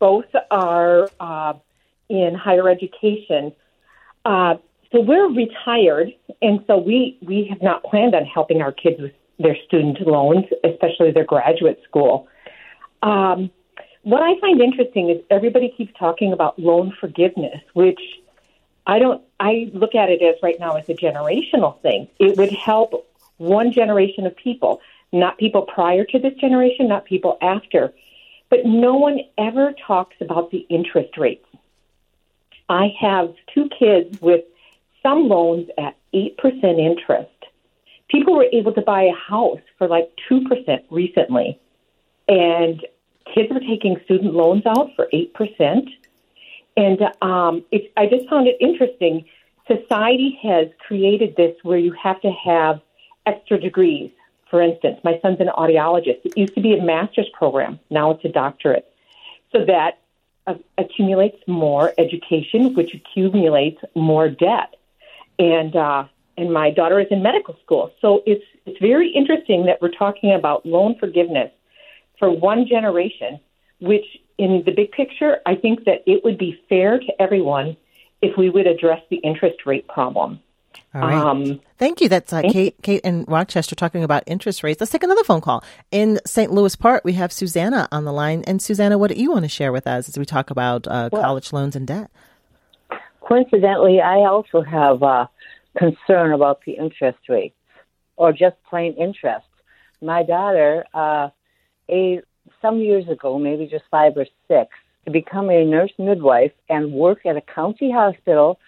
[0.00, 1.52] both are uh,
[2.08, 3.52] in higher education.
[4.24, 4.56] Uh,
[4.90, 6.08] so we're retired,
[6.42, 10.46] and so we we have not planned on helping our kids with their student loans,
[10.64, 12.26] especially their graduate school.
[13.02, 13.50] Um,
[14.02, 18.00] what I find interesting is everybody keeps talking about loan forgiveness, which
[18.86, 19.22] I don't.
[19.38, 22.08] I look at it as right now as a generational thing.
[22.18, 24.80] It would help one generation of people,
[25.12, 27.92] not people prior to this generation, not people after.
[28.50, 31.46] But no one ever talks about the interest rates.
[32.68, 34.44] I have two kids with
[35.02, 36.36] some loans at 8%
[36.78, 37.30] interest.
[38.08, 41.58] People were able to buy a house for like 2% recently.
[42.28, 42.84] And
[43.32, 45.88] kids were taking student loans out for 8%.
[46.76, 49.24] And um, it, I just found it interesting.
[49.66, 52.80] Society has created this where you have to have
[53.26, 54.10] extra degrees
[54.50, 56.24] for instance, my son's an audiologist.
[56.24, 57.78] It used to be a master's program.
[57.88, 58.92] Now it's a doctorate.
[59.52, 59.98] So that
[60.76, 64.74] accumulates more education, which accumulates more debt.
[65.38, 66.04] And, uh,
[66.36, 67.92] and my daughter is in medical school.
[68.00, 71.52] So it's, it's very interesting that we're talking about loan forgiveness
[72.18, 73.40] for one generation,
[73.80, 74.04] which
[74.38, 77.76] in the big picture, I think that it would be fair to everyone
[78.22, 80.40] if we would address the interest rate problem.
[80.92, 81.14] All right.
[81.14, 82.08] Um, Thank you.
[82.08, 84.80] That's uh, Kate, Kate in Rochester talking about interest rates.
[84.80, 85.62] Let's take another phone call.
[85.92, 86.50] In St.
[86.50, 88.42] Louis Park, we have Susanna on the line.
[88.46, 91.08] And Susanna, what do you want to share with us as we talk about uh,
[91.12, 92.10] well, college loans and debt?
[93.20, 95.30] Coincidentally, I also have a
[95.78, 97.54] concern about the interest rates
[98.16, 99.46] or just plain interest.
[100.02, 101.28] My daughter, uh,
[101.88, 102.20] a
[102.60, 104.70] some years ago, maybe just five or six,
[105.04, 108.58] to become a nurse midwife and work at a county hospital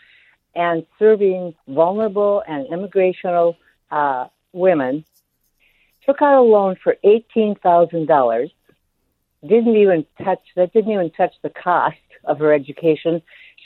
[0.54, 3.56] and serving vulnerable and immigrational
[3.90, 5.04] uh, women,
[6.04, 8.50] took out a loan for eighteen thousand dollars.
[9.42, 10.72] Didn't even touch that.
[10.72, 13.22] Didn't even touch the cost of her education.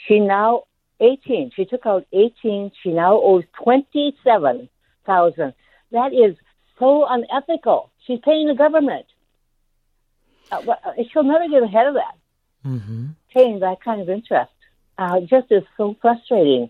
[0.07, 0.63] She now
[0.99, 1.51] eighteen.
[1.55, 2.71] She took out eighteen.
[2.81, 4.69] She now owes twenty seven
[5.05, 5.53] thousand.
[5.91, 6.35] That is
[6.79, 7.91] so unethical.
[8.05, 9.05] She's paying the government.
[10.51, 12.15] Uh, uh she'll never get ahead of that.
[12.65, 13.07] Mm-hmm.
[13.33, 14.51] paying that kind of interest.
[14.97, 16.69] Uh, just is so frustrating.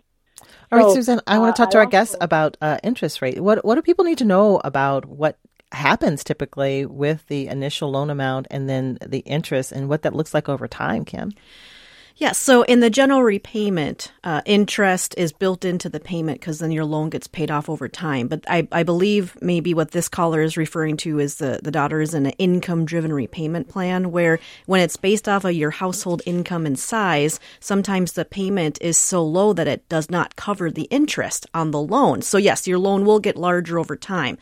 [0.71, 3.21] All right, So, Susan, I want uh, to talk to our guests about uh, interest
[3.21, 3.39] rate.
[3.39, 5.37] What what do people need to know about what
[5.71, 10.33] happens typically with the initial loan amount and then the interest and what that looks
[10.33, 11.31] like over time, Kim?
[12.19, 12.39] Yes.
[12.39, 16.83] So in the general repayment, uh, interest is built into the payment because then your
[16.83, 18.27] loan gets paid off over time.
[18.27, 22.01] But I, I believe maybe what this caller is referring to is the, the daughter
[22.01, 26.23] is in an income driven repayment plan where when it's based off of your household
[26.25, 30.87] income and size, sometimes the payment is so low that it does not cover the
[30.89, 32.23] interest on the loan.
[32.23, 34.39] So yes, your loan will get larger over time.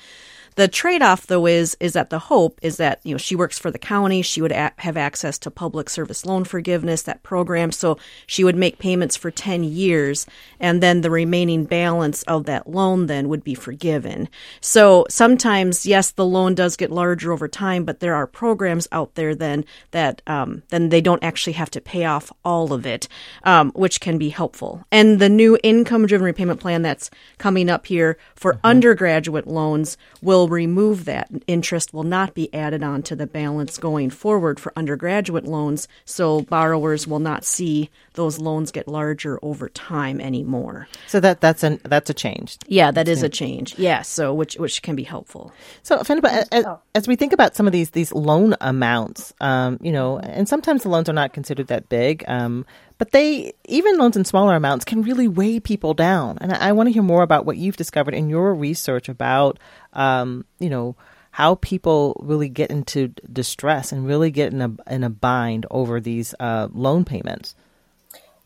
[0.55, 3.71] The trade-off, though, is is that the hope is that you know she works for
[3.71, 4.21] the county.
[4.21, 7.71] She would a- have access to public service loan forgiveness, that program.
[7.71, 10.25] So she would make payments for ten years,
[10.59, 14.29] and then the remaining balance of that loan then would be forgiven.
[14.61, 19.15] So sometimes, yes, the loan does get larger over time, but there are programs out
[19.15, 23.07] there then that um, then they don't actually have to pay off all of it,
[23.43, 24.85] um, which can be helpful.
[24.91, 31.05] And the new income-driven repayment plan that's coming up here for undergraduate loans will remove
[31.05, 31.29] that.
[31.47, 36.41] Interest will not be added on to the balance going forward for undergraduate loans, so
[36.41, 40.87] borrowers will not see those loans get larger over time anymore.
[41.07, 42.57] So that that's an that's a change.
[42.67, 43.77] Yeah, that is a change.
[43.77, 45.51] Yeah, so which which can be helpful.
[45.83, 49.91] So, Fenaba, as, as we think about some of these these loan amounts, um, you
[49.91, 52.65] know, and sometimes the loans are not considered that big, um,
[52.97, 56.37] but they even loans in smaller amounts can really weigh people down.
[56.41, 59.59] And I, I want to hear more about what you've discovered in your research about,
[59.93, 60.95] um, you know,
[61.31, 65.99] how people really get into distress and really get in a in a bind over
[65.99, 67.55] these uh, loan payments.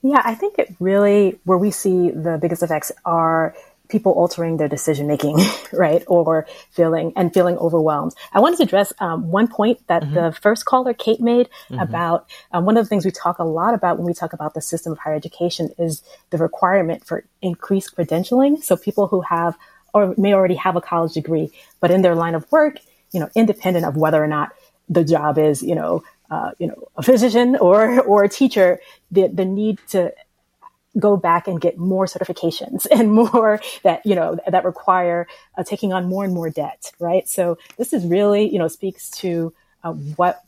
[0.02, 3.54] Yeah, I think it really, where we see the biggest effects are
[3.90, 5.40] people altering their decision making,
[5.74, 6.04] right?
[6.08, 8.14] Or feeling and feeling overwhelmed.
[8.32, 12.66] I wanted to address um, one point that the first caller, Kate, made about um,
[12.66, 14.92] one of the things we talk a lot about when we talk about the system
[14.94, 18.64] of higher education is the requirement for increased credentialing.
[18.64, 19.58] So people who have
[19.94, 22.78] or may already have a college degree, but in their line of work,
[23.12, 24.52] you know, independent of whether or not
[24.88, 28.80] the job is, you know, uh, you know, a physician or or a teacher,
[29.10, 30.14] the the need to
[31.00, 35.28] go back and get more certifications and more that you know that require
[35.58, 37.28] uh, taking on more and more debt, right?
[37.28, 40.44] So this is really you know speaks to uh, what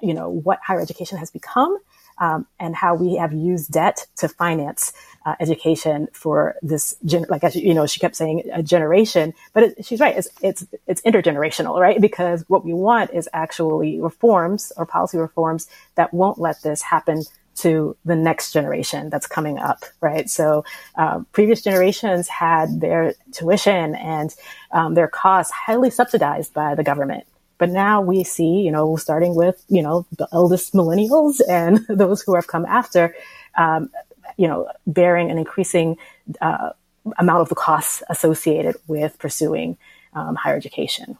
[0.00, 1.78] you know what higher education has become
[2.18, 4.92] um, and how we have used debt to finance
[5.24, 9.84] uh, education for this gen- like you know she kept saying a generation but it,
[9.84, 14.86] she's right it's, it's it's intergenerational right because what we want is actually reforms or
[14.86, 17.22] policy reforms that won't let this happen
[17.56, 20.28] to the next generation that's coming up, right?
[20.28, 20.64] So,
[20.96, 24.34] um, previous generations had their tuition and
[24.72, 27.26] um, their costs highly subsidized by the government.
[27.58, 32.22] But now we see, you know, starting with, you know, the eldest millennials and those
[32.22, 33.14] who have come after,
[33.56, 33.90] um,
[34.36, 35.96] you know, bearing an increasing
[36.40, 36.70] uh,
[37.18, 39.78] amount of the costs associated with pursuing
[40.12, 41.16] um, higher education.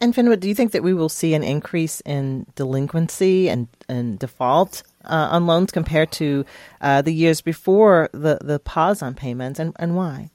[0.00, 4.18] And Fenaba, do you think that we will see an increase in delinquency and, and
[4.18, 6.44] default uh, on loans compared to
[6.80, 10.30] uh, the years before the, the pause on payments, and, and why?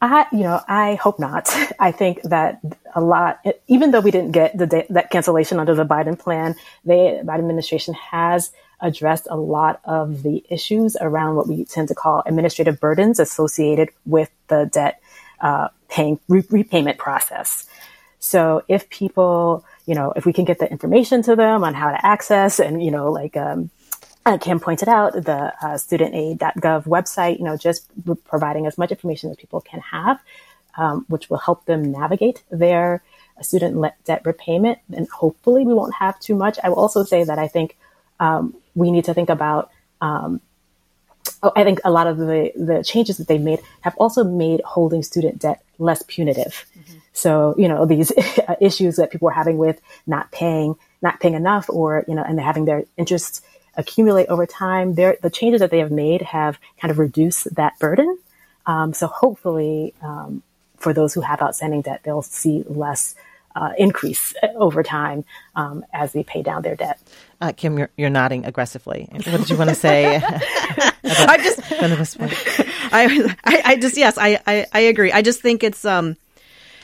[0.00, 1.48] I, you know, I hope not.
[1.78, 2.60] I think that
[2.94, 7.22] a lot, even though we didn't get the that cancellation under the Biden plan, the
[7.24, 12.22] Biden administration has addressed a lot of the issues around what we tend to call
[12.26, 15.00] administrative burdens associated with the debt
[15.40, 17.66] uh, paying re- repayment process.
[18.18, 21.90] So if people, you know, if we can get the information to them on how
[21.90, 23.70] to access and, you know, like, um,
[24.26, 27.88] uh, Kim pointed out the uh, studentaid.gov website, you know, just
[28.24, 30.20] providing as much information as people can have,
[30.76, 33.04] um, which will help them navigate their
[33.40, 34.78] student debt repayment.
[34.92, 36.58] And hopefully we won't have too much.
[36.64, 37.76] I will also say that I think
[38.18, 39.70] um, we need to think about
[40.00, 40.40] um,
[41.54, 45.02] I think a lot of the, the changes that they've made have also made holding
[45.02, 46.66] student debt less punitive.
[46.78, 46.98] Mm-hmm.
[47.12, 48.12] So, you know, these
[48.60, 52.40] issues that people are having with not paying, not paying enough or, you know, and
[52.40, 53.42] having their interests
[53.76, 58.18] accumulate over time, the changes that they have made have kind of reduced that burden.
[58.64, 60.42] Um, so hopefully, um,
[60.76, 63.14] for those who have outstanding debt, they'll see less
[63.56, 65.24] uh, increase over time
[65.56, 67.00] um, as they pay down their debt.
[67.40, 69.08] Uh, Kim, you're, you're nodding aggressively.
[69.10, 70.16] What did you want to say?
[71.04, 71.60] I just,
[72.92, 75.10] I, I, I, just, yes, I, I, I agree.
[75.10, 76.16] I just think it's, um,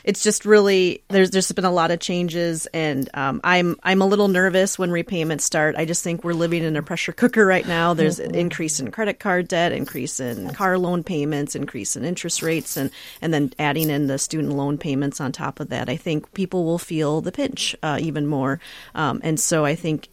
[0.04, 4.06] it's just really there's there's been a lot of changes, and um, I'm I'm a
[4.06, 5.76] little nervous when repayments start.
[5.76, 7.94] I just think we're living in a pressure cooker right now.
[7.94, 12.42] There's an increase in credit card debt, increase in car loan payments, increase in interest
[12.42, 12.90] rates, and
[13.20, 15.88] and then adding in the student loan payments on top of that.
[15.88, 18.60] I think people will feel the pinch uh, even more,
[18.94, 20.08] um, and so I think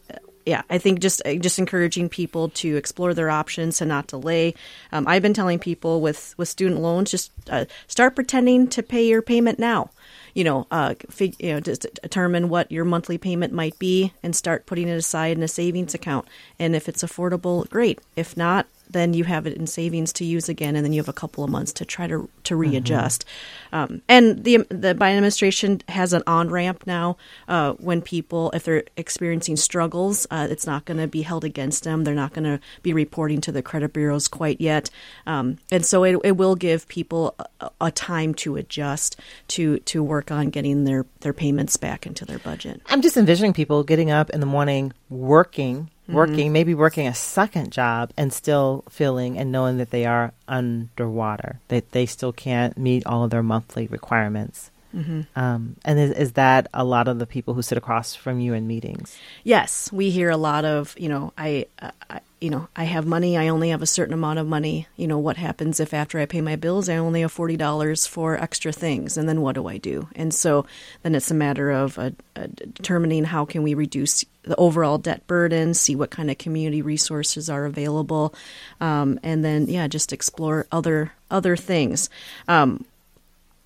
[0.50, 4.54] yeah, I think just just encouraging people to explore their options to not delay.
[4.90, 9.06] Um, I've been telling people with with student loans, just uh, start pretending to pay
[9.06, 9.90] your payment now.
[10.34, 14.66] You know, uh, fig, you know, determine what your monthly payment might be and start
[14.66, 16.26] putting it aside in a savings account.
[16.58, 18.00] And if it's affordable, great.
[18.16, 21.08] If not, then you have it in savings to use again, and then you have
[21.08, 22.72] a couple of months to try to to mm-hmm.
[22.72, 23.24] readjust.
[23.72, 23.76] Mm-hmm.
[23.76, 27.16] Um, and the the Biden administration has an on ramp now
[27.48, 31.84] uh, when people, if they're experiencing struggles, uh, it's not going to be held against
[31.84, 32.04] them.
[32.04, 34.90] They're not going to be reporting to the credit bureaus quite yet,
[35.26, 39.18] um, and so it, it will give people a, a, time to adjust
[39.48, 42.80] to to work on getting their their payments back into their budget.
[42.86, 46.52] I'm just envisioning people getting up in the morning, working working, mm-hmm.
[46.52, 51.92] maybe working a second job and still feeling and knowing that they are underwater, that
[51.92, 54.70] they still can't meet all of their monthly requirements.
[54.94, 55.20] Mm-hmm.
[55.36, 58.54] Um, and is, is, that a lot of the people who sit across from you
[58.54, 59.16] in meetings?
[59.44, 61.66] Yes, we hear a lot of, you know, I,
[62.08, 63.36] I, you know, I have money.
[63.36, 64.86] I only have a certain amount of money.
[64.96, 68.06] You know, what happens if after I pay my bills, I only have forty dollars
[68.06, 70.08] for extra things, and then what do I do?
[70.16, 70.64] And so
[71.02, 75.26] then it's a matter of uh, uh, determining how can we reduce the overall debt
[75.26, 78.34] burden, see what kind of community resources are available,
[78.80, 82.08] um, and then yeah, just explore other other things.
[82.48, 82.86] Um,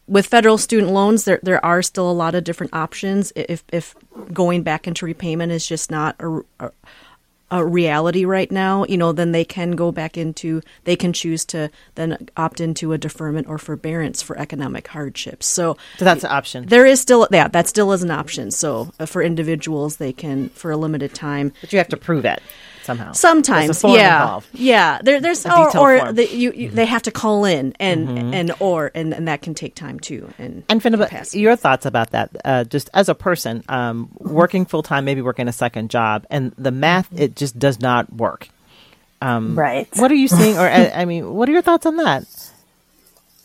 [0.08, 3.32] with federal student loans, there there are still a lot of different options.
[3.36, 3.94] If if
[4.32, 6.70] going back into repayment is just not a, a
[7.50, 11.44] a reality right now, you know, then they can go back into, they can choose
[11.46, 15.46] to then opt into a deferment or forbearance for economic hardships.
[15.46, 16.66] So, so that's an option.
[16.66, 18.50] There is still, yeah, that still is an option.
[18.50, 21.52] So uh, for individuals, they can, for a limited time.
[21.60, 22.42] But you have to prove it
[22.84, 23.12] somehow.
[23.12, 24.48] Sometimes, yeah, involved.
[24.52, 25.00] yeah.
[25.02, 26.76] There, there's or, or the, you, you, mm-hmm.
[26.76, 28.34] they have to call in and mm-hmm.
[28.34, 30.32] and or and, and that can take time too.
[30.38, 32.30] And and Finna, your thoughts about that?
[32.44, 36.52] Uh, just as a person um, working full time, maybe working a second job, and
[36.56, 38.48] the math it just does not work.
[39.20, 39.88] Um, right.
[39.96, 40.58] What are you seeing?
[40.58, 42.24] Or I mean, what are your thoughts on that?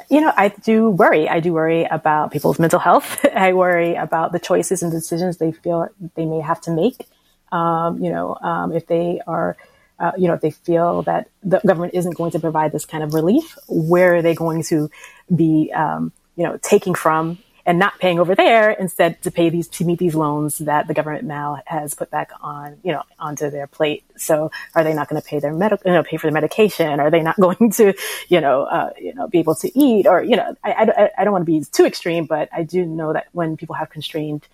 [0.10, 1.30] you know, I do worry.
[1.30, 3.24] I do worry about people's mental health.
[3.36, 7.08] I worry about the choices and decisions they feel they may have to make
[7.52, 9.58] um, you know, um, if they are,
[10.00, 13.04] uh, you know, if they feel that the government isn't going to provide this kind
[13.04, 14.90] of relief, where are they going to
[15.36, 17.38] be, um, you know, taking from
[17.70, 20.94] and not paying over there instead to pay these to meet these loans that the
[20.96, 24.04] government now has put back on you know onto their plate?
[24.18, 27.00] So are they not going to pay their medical you know pay for the medication?
[27.00, 27.94] Are they not going to
[28.28, 30.08] you know uh, you know be able to eat?
[30.08, 32.84] Or you know I, I, I don't want to be too extreme but I do
[32.86, 34.48] know that when people have constrained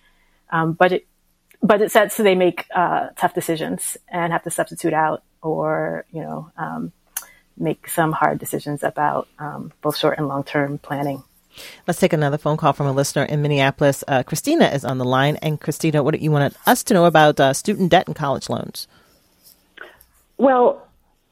[0.50, 0.74] um,
[1.60, 6.04] budget budget sets, so they make uh, tough decisions and have to substitute out or,
[6.12, 6.92] you know, um,
[7.56, 11.22] make some hard decisions about um, both short and long term planning.
[11.86, 14.04] Let's take another phone call from a listener in Minneapolis.
[14.06, 15.36] Uh, Christina is on the line.
[15.36, 18.50] And Christina, what do you want us to know about uh, student debt and college
[18.50, 18.86] loans?
[20.36, 20.86] Well,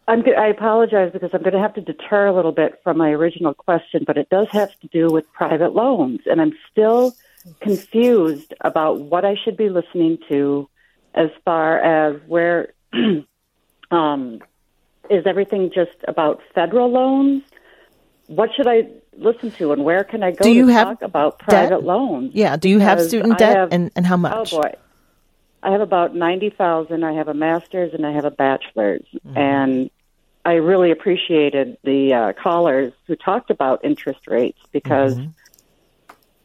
[0.09, 3.11] I'm, I apologize because I'm going to have to deter a little bit from my
[3.11, 6.21] original question, but it does have to do with private loans.
[6.27, 7.15] And I'm still
[7.61, 10.69] confused about what I should be listening to
[11.15, 12.73] as far as where
[13.91, 14.41] um,
[15.11, 17.43] is everything just about federal loans?
[18.27, 21.03] What should I listen to and where can I go do you to have talk
[21.03, 21.85] about private debt?
[21.85, 22.35] loans?
[22.35, 24.53] Yeah, do you have student debt have, and, and how much?
[24.53, 24.73] Oh boy.
[25.63, 27.05] I have about 90,000.
[27.05, 29.07] I have a master's and I have a bachelor's.
[29.15, 29.39] Mm-hmm.
[29.39, 29.91] And
[30.45, 35.31] I really appreciated the uh, callers who talked about interest rates because mm-hmm.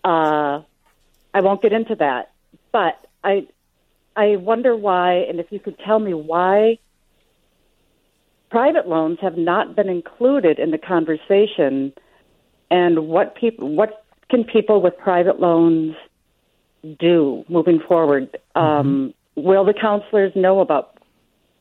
[0.06, 0.62] uh,
[1.34, 2.32] I won't get into that,
[2.72, 3.48] but I
[4.16, 6.80] I wonder why, and if you could tell me why
[8.50, 11.94] private loans have not been included in the conversation,
[12.72, 15.96] and what people what can people with private loans
[17.00, 18.38] do moving forward?
[18.56, 18.60] Mm-hmm.
[18.60, 20.98] Um, will the counselors know about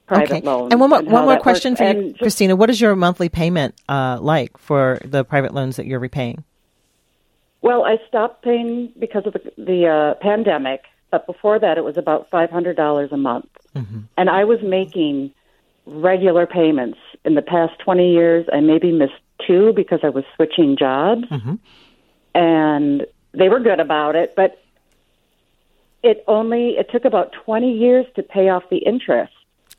[0.07, 0.41] private okay.
[0.41, 0.73] loans?
[0.73, 1.81] And one more, and one more question works?
[1.81, 2.57] for you, Christina.
[2.57, 6.45] What is your monthly payment uh, like for the private loans that you're repaying?
[7.61, 11.96] Well, I stopped paying because of the, the uh, pandemic, but before that, it was
[11.96, 14.00] about five hundred dollars a month, mm-hmm.
[14.16, 15.32] and I was making
[15.86, 16.98] regular payments.
[17.24, 21.54] In the past twenty years, I maybe missed two because I was switching jobs, mm-hmm.
[22.34, 24.62] and they were good about it, but
[26.02, 29.32] it only it took about twenty years to pay off the interest.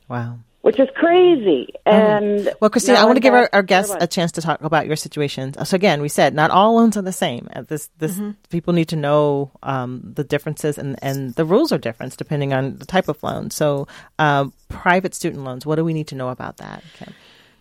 [0.10, 1.70] Wow which is crazy.
[1.86, 1.92] Oh.
[1.92, 4.88] And well, Christina, I want to give our, our guests a chance to talk about
[4.88, 5.54] your situation.
[5.66, 7.48] So again, we said not all loans are the same.
[7.56, 8.32] Uh, this this mm-hmm.
[8.50, 12.78] people need to know um, the differences and and the rules are different depending on
[12.78, 13.52] the type of loan.
[13.52, 13.88] So
[14.18, 16.84] um, private student loans, what do we need to know about that?
[16.96, 17.12] Okay.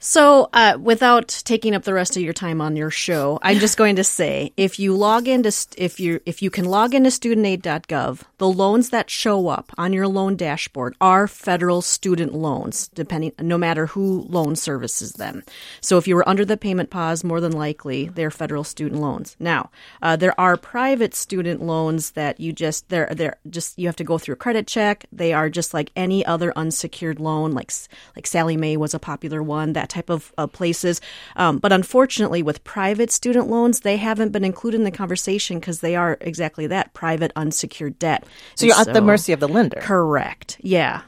[0.00, 3.76] So, uh, without taking up the rest of your time on your show, I'm just
[3.76, 8.22] going to say if you log into if you if you can log into studentaid.gov,
[8.38, 13.58] the loans that show up on your loan dashboard are federal student loans, depending no
[13.58, 15.42] matter who loan services them.
[15.80, 19.34] So, if you were under the payment pause, more than likely they're federal student loans.
[19.40, 19.70] Now,
[20.00, 24.04] uh, there are private student loans that you just they're they're just you have to
[24.04, 25.06] go through a credit check.
[25.10, 27.72] They are just like any other unsecured loan, like
[28.14, 31.00] like Sallie Mae was a popular one that type of uh, places.
[31.36, 35.80] Um, but unfortunately, with private student loans, they haven't been included in the conversation because
[35.80, 38.24] they are exactly that private unsecured debt.
[38.54, 39.80] So and you're so, at the mercy of the lender.
[39.80, 40.58] Correct.
[40.60, 41.02] Yeah.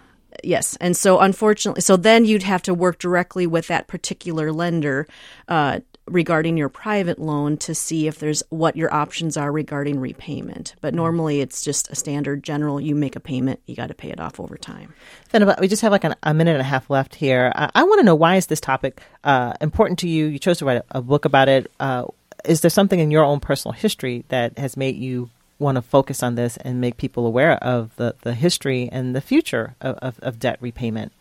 [0.45, 0.77] Yes.
[0.81, 5.07] And so, unfortunately, so then you'd have to work directly with that particular lender
[5.49, 10.75] uh, regarding your private loan to see if there's what your options are regarding repayment.
[10.81, 12.81] But normally it's just a standard general.
[12.81, 14.95] You make a payment, you got to pay it off over time.
[15.31, 17.53] Then we just have like an, a minute and a half left here.
[17.55, 20.27] I, I want to know why is this topic uh, important to you?
[20.27, 21.71] You chose to write a, a book about it.
[21.79, 22.07] Uh,
[22.45, 26.23] is there something in your own personal history that has made you want to focus
[26.23, 30.19] on this and make people aware of the, the history and the future of, of,
[30.21, 31.13] of debt repayment?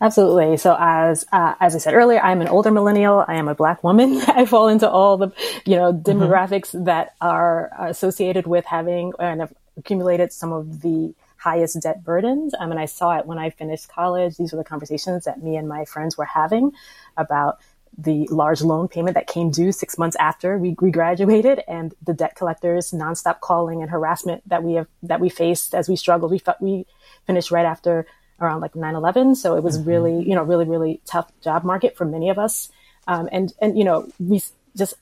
[0.00, 0.56] Absolutely.
[0.56, 3.24] So as uh, as I said earlier, I'm an older millennial.
[3.26, 4.20] I am a black woman.
[4.28, 5.32] I fall into all the
[5.64, 6.10] you know mm-hmm.
[6.10, 6.84] demographics mm-hmm.
[6.84, 12.54] that are associated with having and have accumulated some of the highest debt burdens.
[12.58, 14.36] I mean, I saw it when I finished college.
[14.36, 16.72] These were the conversations that me and my friends were having
[17.16, 17.58] about
[17.96, 22.12] the large loan payment that came due six months after we, we graduated and the
[22.12, 26.30] debt collectors nonstop calling and harassment that we have that we faced as we struggled.
[26.30, 26.86] We, we
[27.26, 28.06] finished right after
[28.40, 29.88] around like 9-11 so it was mm-hmm.
[29.88, 32.70] really you know really really tough job market for many of us
[33.06, 34.42] um, and and you know we
[34.76, 34.94] just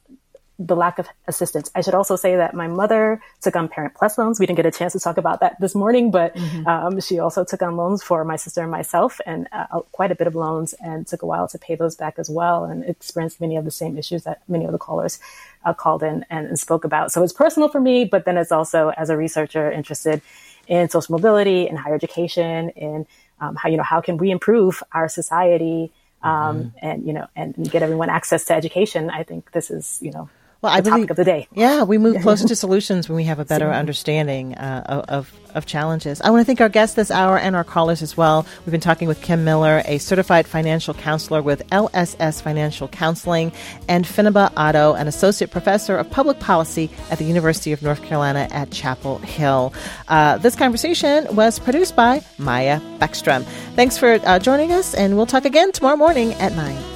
[0.59, 1.71] the lack of assistance.
[1.75, 4.41] I should also say that my mother took on Parent Plus loans.
[4.41, 6.67] We didn't get a chance to talk about that this morning, but mm-hmm.
[6.67, 10.15] um, she also took on loans for my sister and myself, and uh, quite a
[10.15, 13.41] bit of loans, and took a while to pay those back as well, and experienced
[13.41, 15.21] many of the same issues that many of the callers
[15.67, 17.13] uh, called in and, and spoke about.
[17.13, 20.23] So it's personal for me, but then it's also as a researcher interested
[20.69, 23.07] in social mobility and higher education, in
[23.41, 26.69] um, how you know how can we improve our society um, mm-hmm.
[26.83, 29.11] and you know and get everyone access to education.
[29.11, 30.29] I think this is you know
[30.63, 31.49] well, I believe, of the day.
[31.53, 35.67] Yeah, we move closer to solutions when we have a better understanding uh, of, of
[35.67, 36.21] challenges.
[36.21, 38.47] I want to thank our guests this hour and our callers as well.
[38.65, 43.53] We've been talking with Kim Miller, a certified financial counselor with LSS Financial Counseling,
[43.89, 48.49] and Fenaba Addo, an associate professor of public policy at the University of North Carolina
[48.51, 49.73] at Chapel Hill.
[50.09, 53.45] Uh, this conversation was produced by Maya Beckstrom.
[53.75, 56.96] Thanks for uh, joining us, and we'll talk again tomorrow morning at 9.